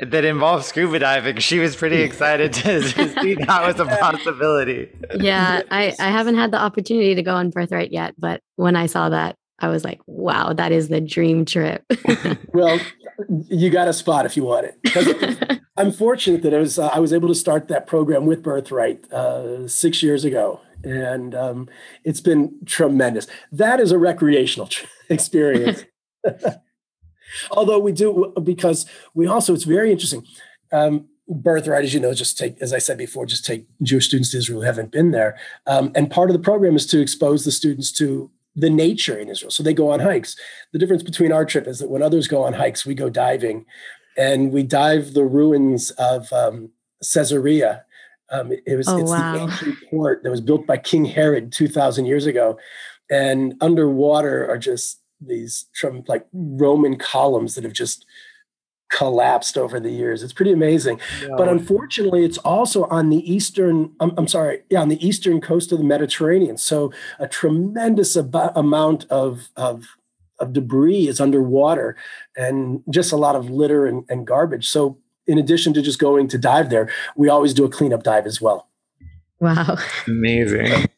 that 0.00 0.22
involve 0.26 0.66
scuba 0.66 0.98
diving. 0.98 1.38
She 1.38 1.60
was 1.60 1.76
pretty 1.76 2.02
excited 2.02 2.52
to, 2.52 2.80
to 2.82 3.22
see 3.22 3.34
that 3.46 3.66
was 3.66 3.80
a 3.80 3.86
possibility. 3.86 4.90
Yeah, 5.14 5.62
I, 5.70 5.94
I 5.98 6.10
haven't 6.10 6.36
had 6.36 6.50
the 6.50 6.60
opportunity 6.60 7.14
to 7.14 7.22
go 7.22 7.34
on 7.34 7.48
birthright 7.48 7.90
yet, 7.90 8.14
but 8.18 8.42
when 8.56 8.76
I 8.76 8.84
saw 8.84 9.08
that, 9.08 9.36
I 9.60 9.68
was 9.68 9.84
like, 9.84 10.00
wow, 10.06 10.52
that 10.52 10.72
is 10.72 10.88
the 10.88 11.00
dream 11.00 11.44
trip. 11.44 11.84
well, 12.52 12.78
you 13.48 13.70
got 13.70 13.88
a 13.88 13.92
spot 13.92 14.26
if 14.26 14.36
you 14.36 14.44
want 14.44 14.66
it. 14.66 15.60
I'm 15.76 15.92
fortunate 15.92 16.42
that 16.42 16.54
I 16.54 16.58
was 16.58 16.78
uh, 16.78 16.88
I 16.88 17.00
was 17.00 17.12
able 17.12 17.28
to 17.28 17.34
start 17.34 17.68
that 17.68 17.86
program 17.86 18.26
with 18.26 18.42
Birthright 18.42 19.10
uh, 19.12 19.66
six 19.66 20.02
years 20.02 20.24
ago, 20.24 20.60
and 20.82 21.34
um, 21.34 21.68
it's 22.04 22.20
been 22.20 22.58
tremendous. 22.66 23.26
That 23.50 23.80
is 23.80 23.90
a 23.90 23.98
recreational 23.98 24.68
experience. 25.08 25.84
Although 27.50 27.80
we 27.80 27.92
do, 27.92 28.32
because 28.42 28.86
we 29.14 29.26
also, 29.26 29.54
it's 29.54 29.64
very 29.64 29.90
interesting. 29.90 30.24
Um, 30.72 31.08
birthright, 31.28 31.84
as 31.84 31.94
you 31.94 32.00
know, 32.00 32.14
just 32.14 32.38
take, 32.38 32.60
as 32.60 32.72
I 32.72 32.78
said 32.78 32.98
before, 32.98 33.26
just 33.26 33.44
take 33.44 33.66
Jewish 33.82 34.06
students 34.06 34.30
to 34.30 34.38
Israel 34.38 34.60
who 34.60 34.66
haven't 34.66 34.92
been 34.92 35.10
there. 35.10 35.38
Um, 35.66 35.90
and 35.94 36.10
part 36.10 36.30
of 36.30 36.34
the 36.34 36.42
program 36.42 36.76
is 36.76 36.86
to 36.86 37.00
expose 37.00 37.44
the 37.44 37.50
students 37.50 37.90
to 37.92 38.30
the 38.56 38.70
nature 38.70 39.18
in 39.18 39.28
Israel. 39.28 39.50
So 39.50 39.62
they 39.62 39.74
go 39.74 39.90
on 39.90 40.00
hikes. 40.00 40.36
The 40.72 40.78
difference 40.78 41.02
between 41.02 41.32
our 41.32 41.44
trip 41.44 41.66
is 41.66 41.78
that 41.80 41.90
when 41.90 42.02
others 42.02 42.28
go 42.28 42.44
on 42.44 42.52
hikes, 42.52 42.86
we 42.86 42.94
go 42.94 43.10
diving 43.10 43.66
and 44.16 44.52
we 44.52 44.62
dive 44.62 45.14
the 45.14 45.24
ruins 45.24 45.90
of 45.92 46.32
um, 46.32 46.70
Caesarea. 47.02 47.84
Um, 48.30 48.52
it 48.52 48.76
was 48.76 48.88
oh, 48.88 48.98
it's 48.98 49.10
wow. 49.10 49.34
the 49.34 49.42
ancient 49.42 49.76
port 49.90 50.22
that 50.22 50.30
was 50.30 50.40
built 50.40 50.66
by 50.66 50.76
King 50.76 51.04
Herod 51.04 51.52
2,000 51.52 52.06
years 52.06 52.26
ago. 52.26 52.58
And 53.10 53.54
underwater 53.60 54.48
are 54.48 54.58
just 54.58 55.00
these 55.20 55.66
from 55.78 56.04
like 56.06 56.26
Roman 56.32 56.96
columns 56.96 57.54
that 57.54 57.64
have 57.64 57.72
just 57.72 58.06
collapsed 58.90 59.58
over 59.58 59.80
the 59.80 59.90
years. 59.90 60.22
It's 60.22 60.32
pretty 60.32 60.52
amazing. 60.52 61.00
No. 61.26 61.36
But 61.36 61.48
unfortunately, 61.48 62.24
it's 62.24 62.38
also 62.38 62.84
on 62.84 63.10
the 63.10 63.30
eastern, 63.30 63.92
I'm, 64.00 64.12
I'm, 64.16 64.28
sorry, 64.28 64.62
yeah, 64.70 64.80
on 64.80 64.88
the 64.88 65.04
eastern 65.04 65.40
coast 65.40 65.72
of 65.72 65.78
the 65.78 65.84
Mediterranean. 65.84 66.56
So 66.58 66.92
a 67.18 67.26
tremendous 67.26 68.16
ab- 68.16 68.52
amount 68.54 69.06
of, 69.10 69.48
of, 69.56 69.96
of 70.38 70.52
debris 70.52 71.08
is 71.08 71.20
underwater 71.20 71.96
and 72.36 72.82
just 72.90 73.12
a 73.12 73.16
lot 73.16 73.36
of 73.36 73.50
litter 73.50 73.86
and, 73.86 74.04
and 74.08 74.26
garbage. 74.26 74.68
So 74.68 74.98
in 75.26 75.38
addition 75.38 75.72
to 75.74 75.82
just 75.82 75.98
going 75.98 76.28
to 76.28 76.38
dive 76.38 76.70
there, 76.70 76.90
we 77.16 77.28
always 77.28 77.54
do 77.54 77.64
a 77.64 77.68
cleanup 77.68 78.02
dive 78.02 78.26
as 78.26 78.40
well. 78.40 78.68
Wow. 79.40 79.78
Amazing. 80.06 80.88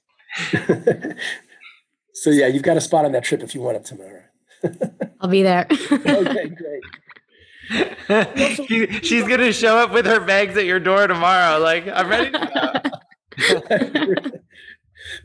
so 2.12 2.30
yeah, 2.30 2.46
you've 2.46 2.62
got 2.62 2.76
a 2.76 2.80
spot 2.80 3.04
on 3.04 3.12
that 3.12 3.24
trip 3.24 3.42
if 3.42 3.54
you 3.54 3.60
want 3.60 3.76
it 3.76 3.84
tomorrow. 3.84 4.22
I'll 5.20 5.28
be 5.28 5.42
there. 5.42 5.66
okay, 5.70 6.48
great. 6.48 6.82
She, 8.66 8.86
she's 9.02 9.26
gonna 9.26 9.52
show 9.52 9.76
up 9.76 9.92
with 9.92 10.06
her 10.06 10.20
bags 10.20 10.56
at 10.56 10.64
your 10.64 10.80
door 10.80 11.06
tomorrow. 11.06 11.58
Like, 11.58 11.86
I'm 11.88 12.08
ready 12.08 12.30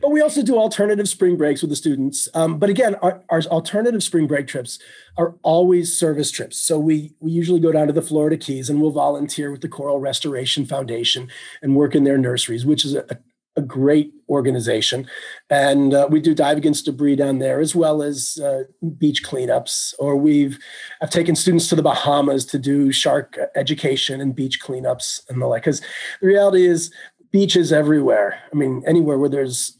but 0.00 0.10
we 0.10 0.20
also 0.20 0.42
do 0.42 0.56
alternative 0.56 1.08
spring 1.08 1.36
breaks 1.36 1.62
with 1.62 1.70
the 1.70 1.76
students. 1.76 2.28
Um, 2.34 2.58
but 2.58 2.70
again, 2.70 2.94
our, 2.96 3.22
our, 3.28 3.42
alternative 3.42 4.02
spring 4.02 4.26
break 4.26 4.46
trips 4.46 4.78
are 5.16 5.36
always 5.42 5.96
service 5.96 6.30
trips. 6.30 6.58
So 6.58 6.78
we 6.78 7.14
we 7.20 7.30
usually 7.30 7.60
go 7.60 7.72
down 7.72 7.86
to 7.86 7.92
the 7.92 8.02
Florida 8.02 8.36
Keys 8.36 8.68
and 8.68 8.80
we'll 8.80 8.90
volunteer 8.90 9.50
with 9.50 9.60
the 9.60 9.68
Coral 9.68 10.00
Restoration 10.00 10.66
Foundation 10.66 11.28
and 11.62 11.76
work 11.76 11.94
in 11.94 12.04
their 12.04 12.18
nurseries, 12.18 12.66
which 12.66 12.84
is 12.84 12.94
a, 12.94 13.18
a 13.56 13.62
great 13.62 14.12
organization. 14.28 15.06
And 15.50 15.92
uh, 15.92 16.08
we 16.10 16.20
do 16.20 16.34
dive 16.34 16.56
against 16.56 16.86
debris 16.86 17.16
down 17.16 17.38
there 17.38 17.60
as 17.60 17.74
well 17.74 18.02
as 18.02 18.38
uh, 18.42 18.64
beach 18.96 19.22
cleanups. 19.22 19.94
Or 19.98 20.16
we've, 20.16 20.58
I've 21.02 21.10
taken 21.10 21.36
students 21.36 21.68
to 21.68 21.76
the 21.76 21.82
Bahamas 21.82 22.46
to 22.46 22.58
do 22.58 22.92
shark 22.92 23.38
education 23.54 24.20
and 24.20 24.34
beach 24.34 24.60
cleanups 24.62 25.28
and 25.28 25.40
the 25.40 25.46
like. 25.46 25.62
Because 25.62 25.80
the 26.20 26.28
reality 26.28 26.66
is, 26.66 26.90
beaches 27.32 27.72
everywhere. 27.72 28.38
I 28.52 28.56
mean, 28.56 28.82
anywhere 28.86 29.18
where 29.18 29.28
there's 29.28 29.78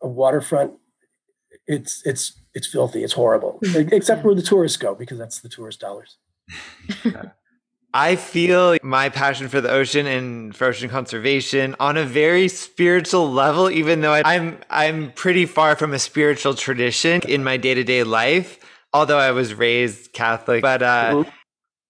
a 0.00 0.08
waterfront, 0.08 0.72
it's 1.66 2.02
it's 2.06 2.40
it's 2.54 2.66
filthy. 2.66 3.04
It's 3.04 3.12
horrible, 3.12 3.58
except 3.74 4.24
where 4.24 4.34
the 4.34 4.42
tourists 4.42 4.78
go 4.78 4.94
because 4.94 5.18
that's 5.18 5.40
the 5.40 5.48
tourist 5.48 5.80
dollars. 5.80 6.16
I 7.94 8.16
feel 8.16 8.78
my 8.82 9.10
passion 9.10 9.48
for 9.48 9.60
the 9.60 9.70
ocean 9.70 10.06
and 10.06 10.56
for 10.56 10.66
ocean 10.66 10.88
conservation 10.88 11.76
on 11.78 11.96
a 11.96 12.04
very 12.04 12.48
spiritual 12.48 13.30
level, 13.30 13.70
even 13.70 14.00
though 14.00 14.14
I'm 14.14 14.58
I'm 14.70 15.12
pretty 15.12 15.44
far 15.44 15.76
from 15.76 15.92
a 15.92 15.98
spiritual 15.98 16.54
tradition 16.54 17.20
in 17.28 17.44
my 17.44 17.58
day 17.58 17.74
to 17.74 17.84
day 17.84 18.02
life. 18.02 18.58
Although 18.94 19.18
I 19.18 19.30
was 19.32 19.54
raised 19.54 20.12
Catholic, 20.12 20.62
but 20.62 20.82
uh, 20.82 21.12
mm-hmm. 21.12 21.30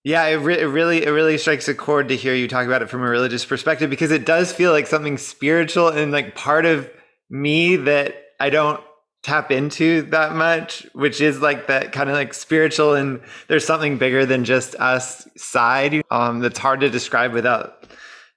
yeah, 0.04 0.26
it, 0.26 0.36
re- 0.36 0.60
it 0.60 0.66
really 0.66 1.04
it 1.04 1.10
really 1.10 1.38
strikes 1.38 1.68
a 1.68 1.74
chord 1.74 2.08
to 2.08 2.16
hear 2.16 2.34
you 2.34 2.48
talk 2.48 2.66
about 2.66 2.82
it 2.82 2.90
from 2.90 3.02
a 3.02 3.08
religious 3.08 3.44
perspective 3.44 3.90
because 3.90 4.10
it 4.10 4.26
does 4.26 4.52
feel 4.52 4.72
like 4.72 4.86
something 4.86 5.18
spiritual 5.18 5.88
and 5.88 6.12
like 6.12 6.34
part 6.34 6.64
of 6.64 6.90
me 7.30 7.76
that 7.76 8.16
I 8.40 8.50
don't 8.50 8.80
tap 9.22 9.52
into 9.52 10.02
that 10.02 10.34
much, 10.34 10.86
which 10.94 11.20
is 11.20 11.40
like 11.40 11.68
that 11.68 11.92
kind 11.92 12.10
of 12.10 12.16
like 12.16 12.34
spiritual 12.34 12.94
and 12.94 13.20
there's 13.48 13.64
something 13.64 13.96
bigger 13.96 14.26
than 14.26 14.44
just 14.44 14.74
us 14.76 15.28
side 15.36 16.02
um, 16.10 16.40
that's 16.40 16.58
hard 16.58 16.80
to 16.80 16.90
describe 16.90 17.32
without 17.32 17.84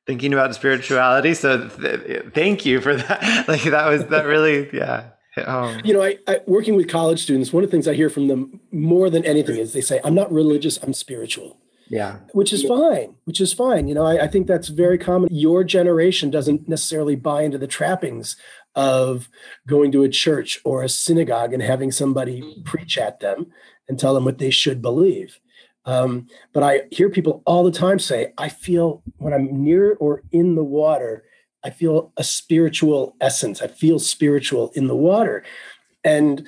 thinking 0.05 0.33
about 0.33 0.53
spirituality. 0.53 1.33
So 1.33 1.67
th- 1.69 2.25
thank 2.33 2.65
you 2.65 2.81
for 2.81 2.95
that. 2.95 3.45
like 3.47 3.63
that 3.63 3.87
was 3.87 4.05
that 4.07 4.25
really, 4.25 4.69
yeah. 4.71 5.09
Um, 5.45 5.81
you 5.83 5.93
know, 5.93 6.01
I, 6.01 6.17
I, 6.27 6.39
working 6.45 6.75
with 6.75 6.87
college 6.87 7.21
students, 7.21 7.51
one 7.51 7.63
of 7.63 7.69
the 7.69 7.71
things 7.75 7.87
I 7.87 7.93
hear 7.93 8.09
from 8.09 8.27
them 8.27 8.61
more 8.71 9.09
than 9.09 9.25
anything 9.25 9.57
is 9.57 9.73
they 9.73 9.81
say, 9.81 9.99
"I'm 10.03 10.15
not 10.15 10.31
religious, 10.31 10.77
I'm 10.81 10.93
spiritual." 10.93 11.59
Yeah, 11.89 12.19
which 12.31 12.53
is 12.53 12.63
fine. 12.63 13.15
Which 13.25 13.41
is 13.41 13.51
fine. 13.51 13.87
You 13.87 13.95
know, 13.95 14.05
I, 14.05 14.23
I 14.23 14.27
think 14.27 14.47
that's 14.47 14.69
very 14.69 14.97
common. 14.97 15.27
Your 15.31 15.65
generation 15.65 16.31
doesn't 16.31 16.69
necessarily 16.69 17.17
buy 17.17 17.41
into 17.41 17.57
the 17.57 17.67
trappings 17.67 18.37
of 18.75 19.29
going 19.67 19.91
to 19.93 20.03
a 20.03 20.09
church 20.09 20.59
or 20.63 20.83
a 20.83 20.89
synagogue 20.89 21.53
and 21.53 21.63
having 21.63 21.91
somebody 21.91 22.61
preach 22.65 22.97
at 22.97 23.19
them 23.19 23.47
and 23.87 23.99
tell 23.99 24.13
them 24.13 24.25
what 24.25 24.37
they 24.37 24.49
should 24.49 24.81
believe. 24.81 25.39
Um, 25.85 26.27
but 26.51 26.63
I 26.63 26.81
hear 26.91 27.09
people 27.09 27.43
all 27.45 27.63
the 27.63 27.71
time 27.71 27.99
say, 27.99 28.33
I 28.37 28.49
feel 28.49 29.03
when 29.17 29.33
I'm 29.33 29.63
near 29.63 29.95
or 29.99 30.23
in 30.31 30.55
the 30.55 30.63
water, 30.63 31.23
I 31.63 31.69
feel 31.69 32.11
a 32.17 32.23
spiritual 32.23 33.15
essence. 33.21 33.61
I 33.61 33.67
feel 33.67 33.99
spiritual 33.99 34.71
in 34.75 34.87
the 34.87 34.95
water. 34.95 35.43
And 36.03 36.47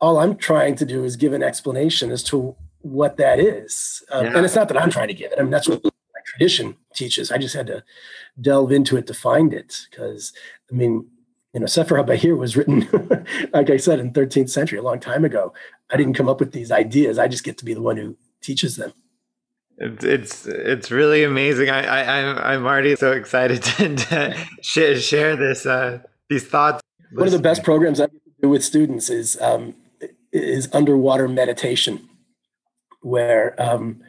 all 0.00 0.18
I'm 0.18 0.36
trying 0.36 0.74
to 0.76 0.84
do 0.84 1.04
is 1.04 1.16
give 1.16 1.32
an 1.32 1.42
explanation 1.42 2.10
as 2.10 2.22
to 2.24 2.56
what 2.80 3.16
that 3.16 3.40
is. 3.40 4.02
Um, 4.10 4.26
yeah. 4.26 4.36
And 4.36 4.44
it's 4.44 4.54
not 4.54 4.68
that 4.68 4.80
I'm 4.80 4.90
trying 4.90 5.08
to 5.08 5.14
give 5.14 5.32
it. 5.32 5.38
I 5.38 5.42
mean, 5.42 5.50
that's 5.50 5.68
what 5.68 5.82
my 5.84 5.90
tradition 6.24 6.76
teaches. 6.94 7.30
I 7.30 7.38
just 7.38 7.54
had 7.54 7.66
to 7.66 7.82
delve 8.40 8.72
into 8.72 8.96
it 8.96 9.06
to 9.08 9.14
find 9.14 9.52
it 9.52 9.86
because, 9.90 10.32
I 10.70 10.74
mean, 10.74 11.06
you 11.58 11.62
know, 11.62 11.66
Sefer 11.66 11.96
HaBahir 11.96 12.38
was 12.38 12.56
written, 12.56 12.86
like 13.52 13.68
I 13.68 13.78
said, 13.78 13.98
in 13.98 14.12
13th 14.12 14.48
century, 14.48 14.78
a 14.78 14.82
long 14.82 15.00
time 15.00 15.24
ago. 15.24 15.52
I 15.90 15.96
didn't 15.96 16.14
come 16.14 16.28
up 16.28 16.38
with 16.38 16.52
these 16.52 16.70
ideas. 16.70 17.18
I 17.18 17.26
just 17.26 17.42
get 17.42 17.58
to 17.58 17.64
be 17.64 17.74
the 17.74 17.82
one 17.82 17.96
who 17.96 18.16
teaches 18.40 18.76
them. 18.76 18.92
It's 19.76 20.46
it's 20.46 20.92
really 20.92 21.24
amazing. 21.24 21.68
I, 21.68 21.82
I 21.82 22.20
I'm 22.20 22.38
I'm 22.38 22.66
already 22.66 22.94
so 22.94 23.10
excited 23.10 23.62
to, 23.64 23.96
to 23.96 24.36
share, 24.62 25.00
share 25.00 25.34
this 25.34 25.66
uh, 25.66 25.98
these 26.28 26.46
thoughts. 26.46 26.80
One 27.10 27.26
of 27.26 27.32
the 27.32 27.40
best 27.40 27.64
programs 27.64 28.00
I 28.00 28.06
do 28.40 28.48
with 28.48 28.64
students 28.64 29.10
is 29.10 29.40
um, 29.40 29.74
is 30.32 30.68
underwater 30.72 31.26
meditation, 31.26 32.08
where 33.00 33.60
um, 33.60 34.00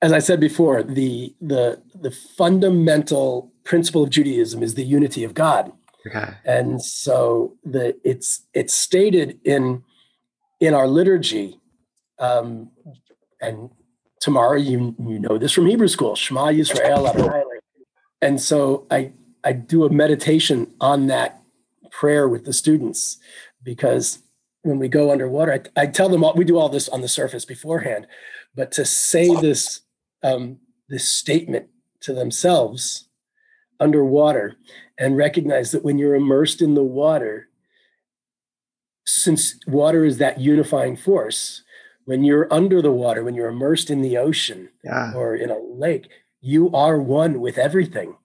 as 0.00 0.12
I 0.12 0.20
said 0.20 0.38
before, 0.38 0.84
the 0.84 1.34
the 1.40 1.82
the 1.94 2.12
fundamental 2.12 3.52
principle 3.64 4.04
of 4.04 4.10
Judaism 4.10 4.62
is 4.62 4.74
the 4.74 4.84
unity 4.84 5.24
of 5.24 5.34
God. 5.34 5.72
Okay. 6.06 6.34
And 6.44 6.82
so 6.82 7.56
the 7.64 7.96
it's 8.04 8.46
it's 8.54 8.74
stated 8.74 9.38
in 9.44 9.84
in 10.60 10.74
our 10.74 10.88
liturgy, 10.88 11.60
um, 12.18 12.70
and 13.40 13.70
Tamara 14.20 14.60
you 14.60 14.94
you 14.98 15.18
know 15.18 15.38
this 15.38 15.52
from 15.52 15.66
Hebrew 15.66 15.88
school, 15.88 16.16
Shema 16.16 16.46
Yisrael 16.46 17.08
Adonai. 17.08 17.44
And 18.20 18.40
so 18.40 18.86
I 18.90 19.12
I 19.44 19.52
do 19.52 19.84
a 19.84 19.90
meditation 19.90 20.74
on 20.80 21.06
that 21.08 21.42
prayer 21.90 22.28
with 22.28 22.44
the 22.44 22.52
students 22.52 23.18
because 23.62 24.20
when 24.62 24.78
we 24.78 24.88
go 24.88 25.10
underwater, 25.10 25.52
I, 25.76 25.82
I 25.82 25.86
tell 25.86 26.08
them 26.08 26.22
all, 26.22 26.34
we 26.34 26.44
do 26.44 26.56
all 26.56 26.68
this 26.68 26.88
on 26.88 27.00
the 27.00 27.08
surface 27.08 27.44
beforehand, 27.44 28.06
but 28.54 28.70
to 28.72 28.84
say 28.84 29.34
this 29.34 29.82
um, 30.22 30.58
this 30.88 31.08
statement 31.08 31.66
to 32.00 32.12
themselves 32.12 33.08
underwater 33.82 34.56
and 34.98 35.16
recognize 35.16 35.72
that 35.72 35.84
when 35.84 35.98
you're 35.98 36.14
immersed 36.14 36.62
in 36.62 36.74
the 36.74 36.82
water, 36.82 37.48
since 39.04 39.58
water 39.66 40.04
is 40.04 40.18
that 40.18 40.40
unifying 40.40 40.96
force, 40.96 41.62
when 42.04 42.24
you're 42.24 42.52
under 42.52 42.80
the 42.80 42.92
water, 42.92 43.22
when 43.22 43.34
you're 43.34 43.48
immersed 43.48 43.90
in 43.90 44.02
the 44.02 44.16
ocean 44.16 44.68
yeah. 44.84 45.12
or 45.14 45.34
in 45.34 45.50
a 45.50 45.58
lake, 45.58 46.08
you 46.40 46.70
are 46.72 47.00
one 47.00 47.40
with 47.40 47.58
everything 47.58 48.16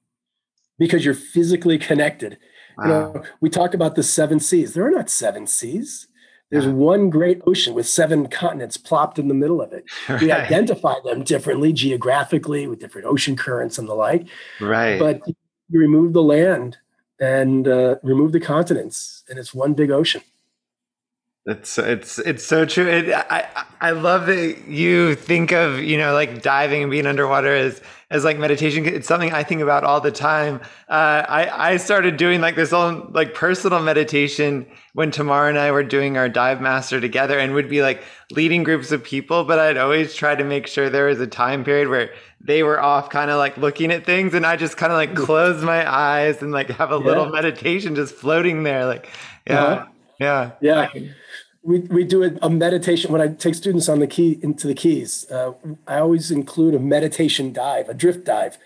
because 0.80 1.06
you're 1.06 1.13
physically 1.13 1.78
connected. 1.78 2.38
Wow. 2.78 2.84
You 2.84 2.89
know, 2.89 3.24
we 3.41 3.50
talk 3.50 3.74
about 3.74 3.96
the 3.96 4.04
seven 4.04 4.39
seas. 4.39 4.74
There 4.74 4.86
are 4.86 4.91
not 4.91 5.10
seven 5.10 5.48
seas. 5.48 6.08
There's 6.50 6.65
yeah. 6.65 6.72
one 6.72 7.10
great 7.10 7.41
ocean 7.46 7.74
with 7.74 7.88
seven 7.88 8.28
continents 8.28 8.78
plopped 8.78 9.20
in 9.20 9.28
the 9.28 9.34
middle 9.34 9.62
of 9.62 9.74
it. 9.74 9.84
Right. 10.10 10.22
We 10.22 10.32
identify 10.32 10.93
them 11.04 11.24
differently 11.24 11.74
geographically 11.74 12.67
with 12.67 12.80
different 12.80 13.08
ocean 13.08 13.36
currents 13.36 13.78
and 13.78 13.88
the 13.88 13.93
like. 13.93 14.28
Right. 14.62 14.98
But 14.98 15.22
you 15.69 15.80
remove 15.80 16.13
the 16.13 16.23
land 16.23 16.77
and 17.19 17.67
uh, 17.67 17.95
remove 18.03 18.32
the 18.32 18.39
continents, 18.39 19.23
and 19.30 19.39
it's 19.39 19.53
one 19.53 19.73
big 19.73 19.91
ocean. 19.91 20.21
It's 21.48 21.78
it's 21.78 22.20
it's 22.20 22.46
so 22.46 22.66
true. 22.66 22.90
It, 22.90 23.14
I 23.14 23.48
I 23.80 23.92
love 23.92 24.26
that 24.26 24.68
you 24.68 25.16
think 25.16 25.54
of 25.54 25.80
you 25.80 25.98
know 25.98 26.14
like 26.14 26.42
diving 26.42 26.82
and 26.82 26.92
being 26.92 27.08
underwater 27.08 27.56
as 27.56 27.82
as 28.10 28.26
like 28.26 28.38
meditation. 28.38 28.86
It's 28.86 29.08
something 29.08 29.32
I 29.32 29.44
think 29.44 29.62
about 29.62 29.86
all 29.86 30.02
the 30.02 30.12
time. 30.12 30.60
Uh, 30.90 31.24
I 31.26 31.72
I 31.72 31.78
started 31.78 32.18
doing 32.18 32.42
like 32.42 32.56
this 32.56 32.74
own 32.74 33.12
like 33.14 33.34
personal 33.34 33.82
meditation 33.82 34.66
when 34.92 35.10
Tamara 35.10 35.48
and 35.48 35.58
I 35.58 35.72
were 35.72 35.84
doing 35.84 36.18
our 36.18 36.28
dive 36.28 36.60
master 36.60 37.00
together, 37.00 37.40
and 37.40 37.54
would 37.54 37.70
be 37.70 37.82
like 37.82 38.04
leading 38.32 38.64
groups 38.64 38.92
of 38.92 39.02
people. 39.02 39.46
But 39.46 39.58
I'd 39.58 39.78
always 39.78 40.14
try 40.14 40.36
to 40.36 40.44
make 40.44 40.68
sure 40.68 40.90
there 40.90 41.06
was 41.06 41.22
a 41.22 41.28
time 41.28 41.64
period 41.64 41.88
where 41.88 42.12
they 42.42 42.62
were 42.62 42.82
off, 42.82 43.10
kind 43.10 43.32
of 43.32 43.38
like 43.38 43.56
looking 43.56 43.94
at 43.94 44.06
things, 44.06 44.34
and 44.34 44.46
I 44.46 44.58
just 44.58 44.76
kind 44.76 44.92
of 44.92 44.98
like 44.98 45.16
close 45.16 45.64
my 45.64 45.90
eyes 45.90 46.42
and 46.42 46.52
like 46.52 46.72
have 46.72 46.92
a 46.92 46.96
yeah. 46.96 47.06
little 47.06 47.30
meditation 47.30 47.96
just 47.96 48.16
floating 48.16 48.64
there, 48.64 48.86
like 48.86 49.10
yeah. 49.50 49.64
Uh-huh. 49.64 49.86
Yeah. 50.20 50.52
Yeah 50.60 50.90
we, 51.67 51.80
we 51.80 52.06
do 52.06 52.23
a, 52.23 52.32
a, 52.41 52.49
meditation 52.49 53.12
when 53.12 53.19
I 53.19 53.27
take 53.27 53.53
students 53.53 53.89
on 53.89 53.99
the 53.99 54.08
key 54.08 54.39
into 54.41 54.67
the 54.67 54.73
keys. 54.73 55.30
Uh, 55.30 55.51
I 55.86 55.99
always 55.99 56.32
include 56.32 56.73
a 56.73 56.80
meditation 56.80 57.51
dive, 57.51 57.89
a 57.89 57.93
drift 57.93 58.23
dive. 58.23 58.58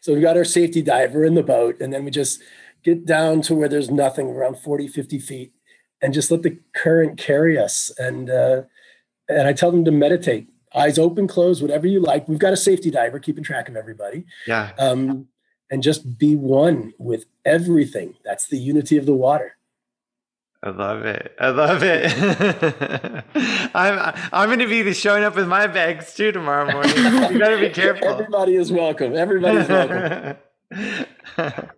So 0.00 0.12
we've 0.12 0.22
got 0.22 0.36
our 0.36 0.44
safety 0.44 0.82
diver 0.82 1.24
in 1.24 1.34
the 1.34 1.44
boat, 1.44 1.80
and 1.80 1.92
then 1.92 2.04
we 2.04 2.10
just 2.10 2.42
get 2.82 3.06
down 3.06 3.42
to 3.42 3.54
where 3.54 3.68
there's 3.68 3.90
nothing 3.90 4.26
around 4.26 4.58
40, 4.58 4.88
50 4.88 5.20
feet 5.20 5.52
and 6.02 6.12
just 6.12 6.32
let 6.32 6.42
the 6.42 6.58
current 6.74 7.16
carry 7.16 7.56
us. 7.56 7.92
And 7.96 8.28
uh, 8.28 8.62
and 9.28 9.46
I 9.46 9.52
tell 9.52 9.70
them 9.70 9.84
to 9.84 9.92
meditate, 9.92 10.48
eyes 10.74 10.98
open, 10.98 11.28
closed, 11.28 11.62
whatever 11.62 11.86
you 11.86 12.00
like. 12.00 12.26
We've 12.26 12.38
got 12.40 12.52
a 12.52 12.56
safety 12.56 12.90
diver 12.90 13.20
keeping 13.20 13.44
track 13.44 13.68
of 13.68 13.76
everybody. 13.76 14.24
Yeah. 14.48 14.72
Um, 14.78 15.28
and 15.70 15.82
just 15.82 16.18
be 16.18 16.34
one 16.34 16.94
with 16.98 17.26
everything. 17.44 18.14
That's 18.24 18.48
the 18.48 18.58
unity 18.58 18.96
of 18.96 19.06
the 19.06 19.14
water. 19.14 19.57
I 20.62 20.70
love 20.70 21.04
it. 21.04 21.36
I 21.38 21.50
love 21.50 21.82
it. 21.84 23.24
I'm 23.74 24.14
I'm 24.32 24.48
going 24.48 24.58
to 24.58 24.66
be 24.66 24.92
showing 24.92 25.22
up 25.22 25.36
with 25.36 25.46
my 25.46 25.68
bags 25.68 26.14
too 26.14 26.32
tomorrow 26.32 26.70
morning. 26.72 26.96
You 26.96 27.38
better 27.38 27.58
be 27.58 27.70
careful. 27.74 28.08
Everybody 28.08 28.56
is 28.56 28.72
welcome. 28.72 29.14
Everybody's 29.14 29.68
welcome. 29.68 30.36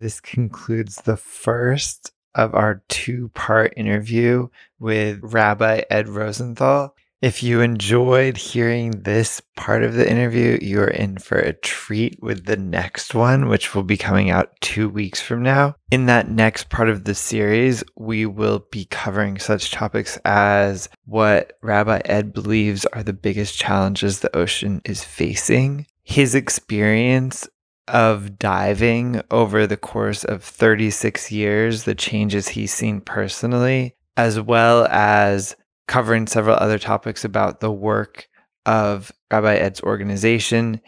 this 0.00 0.20
concludes 0.20 0.96
the 0.96 1.16
first 1.16 2.12
of 2.34 2.54
our 2.54 2.82
two-part 2.88 3.72
interview 3.76 4.48
with 4.78 5.20
Rabbi 5.22 5.82
Ed 5.88 6.08
Rosenthal. 6.08 6.94
If 7.22 7.42
you 7.42 7.60
enjoyed 7.60 8.38
hearing 8.38 9.02
this 9.02 9.42
part 9.54 9.82
of 9.82 9.92
the 9.92 10.10
interview, 10.10 10.58
you're 10.62 10.88
in 10.88 11.18
for 11.18 11.36
a 11.36 11.52
treat 11.52 12.18
with 12.22 12.46
the 12.46 12.56
next 12.56 13.14
one, 13.14 13.46
which 13.48 13.74
will 13.74 13.82
be 13.82 13.98
coming 13.98 14.30
out 14.30 14.58
two 14.62 14.88
weeks 14.88 15.20
from 15.20 15.42
now. 15.42 15.74
In 15.90 16.06
that 16.06 16.30
next 16.30 16.70
part 16.70 16.88
of 16.88 17.04
the 17.04 17.14
series, 17.14 17.84
we 17.94 18.24
will 18.24 18.64
be 18.70 18.86
covering 18.86 19.38
such 19.38 19.70
topics 19.70 20.16
as 20.24 20.88
what 21.04 21.58
Rabbi 21.60 22.00
Ed 22.06 22.32
believes 22.32 22.86
are 22.86 23.02
the 23.02 23.12
biggest 23.12 23.54
challenges 23.58 24.20
the 24.20 24.34
ocean 24.34 24.80
is 24.86 25.04
facing, 25.04 25.86
his 26.02 26.34
experience 26.34 27.46
of 27.86 28.38
diving 28.38 29.20
over 29.30 29.66
the 29.66 29.76
course 29.76 30.24
of 30.24 30.42
36 30.42 31.30
years, 31.30 31.84
the 31.84 31.94
changes 31.94 32.48
he's 32.48 32.72
seen 32.72 33.02
personally, 33.02 33.94
as 34.16 34.40
well 34.40 34.86
as 34.90 35.54
covering 35.90 36.28
several 36.28 36.54
other 36.54 36.78
topics 36.78 37.24
about 37.24 37.58
the 37.58 37.70
work 37.70 38.28
of 38.64 39.10
Rabbi 39.32 39.56
Ed's 39.56 39.80
organization, 39.82 40.80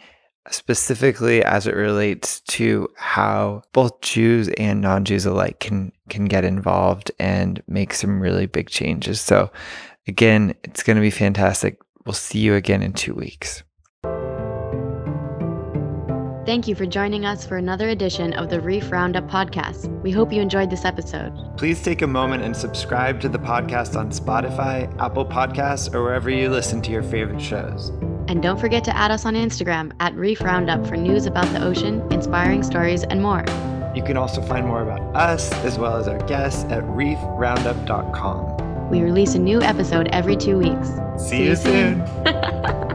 specifically 0.49 1.43
as 1.43 1.67
it 1.67 1.75
relates 1.75 2.39
to 2.41 2.87
how 2.95 3.63
both 3.73 3.99
Jews 3.99 4.47
and 4.57 4.79
non-Jews 4.79 5.25
alike 5.25 5.59
can 5.59 5.91
can 6.09 6.25
get 6.25 6.45
involved 6.45 7.11
and 7.19 7.61
make 7.67 7.93
some 7.93 8.21
really 8.21 8.45
big 8.45 8.69
changes. 8.69 9.19
So 9.19 9.51
again, 10.07 10.55
it's 10.63 10.83
going 10.83 10.95
to 10.95 11.01
be 11.01 11.11
fantastic. 11.11 11.79
We'll 12.05 12.13
see 12.13 12.39
you 12.39 12.55
again 12.55 12.81
in 12.81 12.93
2 12.93 13.13
weeks. 13.13 13.63
Thank 16.45 16.67
you 16.67 16.75
for 16.75 16.85
joining 16.85 17.25
us 17.25 17.45
for 17.45 17.55
another 17.55 17.87
edition 17.87 18.33
of 18.33 18.49
the 18.49 18.59
Reef 18.59 18.91
Roundup 18.91 19.29
podcast. 19.29 19.87
We 20.01 20.11
hope 20.11 20.33
you 20.33 20.41
enjoyed 20.41 20.69
this 20.69 20.83
episode. 20.83 21.31
Please 21.55 21.81
take 21.81 22.01
a 22.01 22.07
moment 22.07 22.43
and 22.43 22.53
subscribe 22.55 23.21
to 23.21 23.29
the 23.29 23.39
podcast 23.39 23.97
on 23.97 24.09
Spotify, 24.11 24.93
Apple 24.99 25.25
Podcasts, 25.25 25.93
or 25.93 26.03
wherever 26.03 26.29
you 26.29 26.49
listen 26.49 26.81
to 26.81 26.91
your 26.91 27.01
favorite 27.01 27.41
shows. 27.41 27.89
And 28.27 28.43
don't 28.43 28.59
forget 28.59 28.83
to 28.85 28.95
add 28.95 29.09
us 29.09 29.25
on 29.25 29.35
Instagram 29.35 29.93
at 30.01 30.13
Reef 30.15 30.41
Roundup 30.41 30.85
for 30.85 30.97
news 30.97 31.25
about 31.27 31.47
the 31.53 31.63
ocean, 31.63 32.01
inspiring 32.11 32.61
stories, 32.63 33.03
and 33.05 33.21
more. 33.21 33.45
You 33.95 34.03
can 34.03 34.17
also 34.17 34.41
find 34.41 34.67
more 34.67 34.81
about 34.83 34.99
us 35.15 35.49
as 35.63 35.79
well 35.79 35.95
as 35.95 36.09
our 36.09 36.19
guests 36.27 36.65
at 36.65 36.83
reefroundup.com. 36.83 38.89
We 38.89 39.01
release 39.01 39.35
a 39.35 39.39
new 39.39 39.61
episode 39.61 40.09
every 40.11 40.35
two 40.35 40.57
weeks. 40.57 40.89
See, 41.17 41.29
See 41.29 41.45
you 41.45 41.55
soon. 41.55 42.05
soon. 42.25 42.89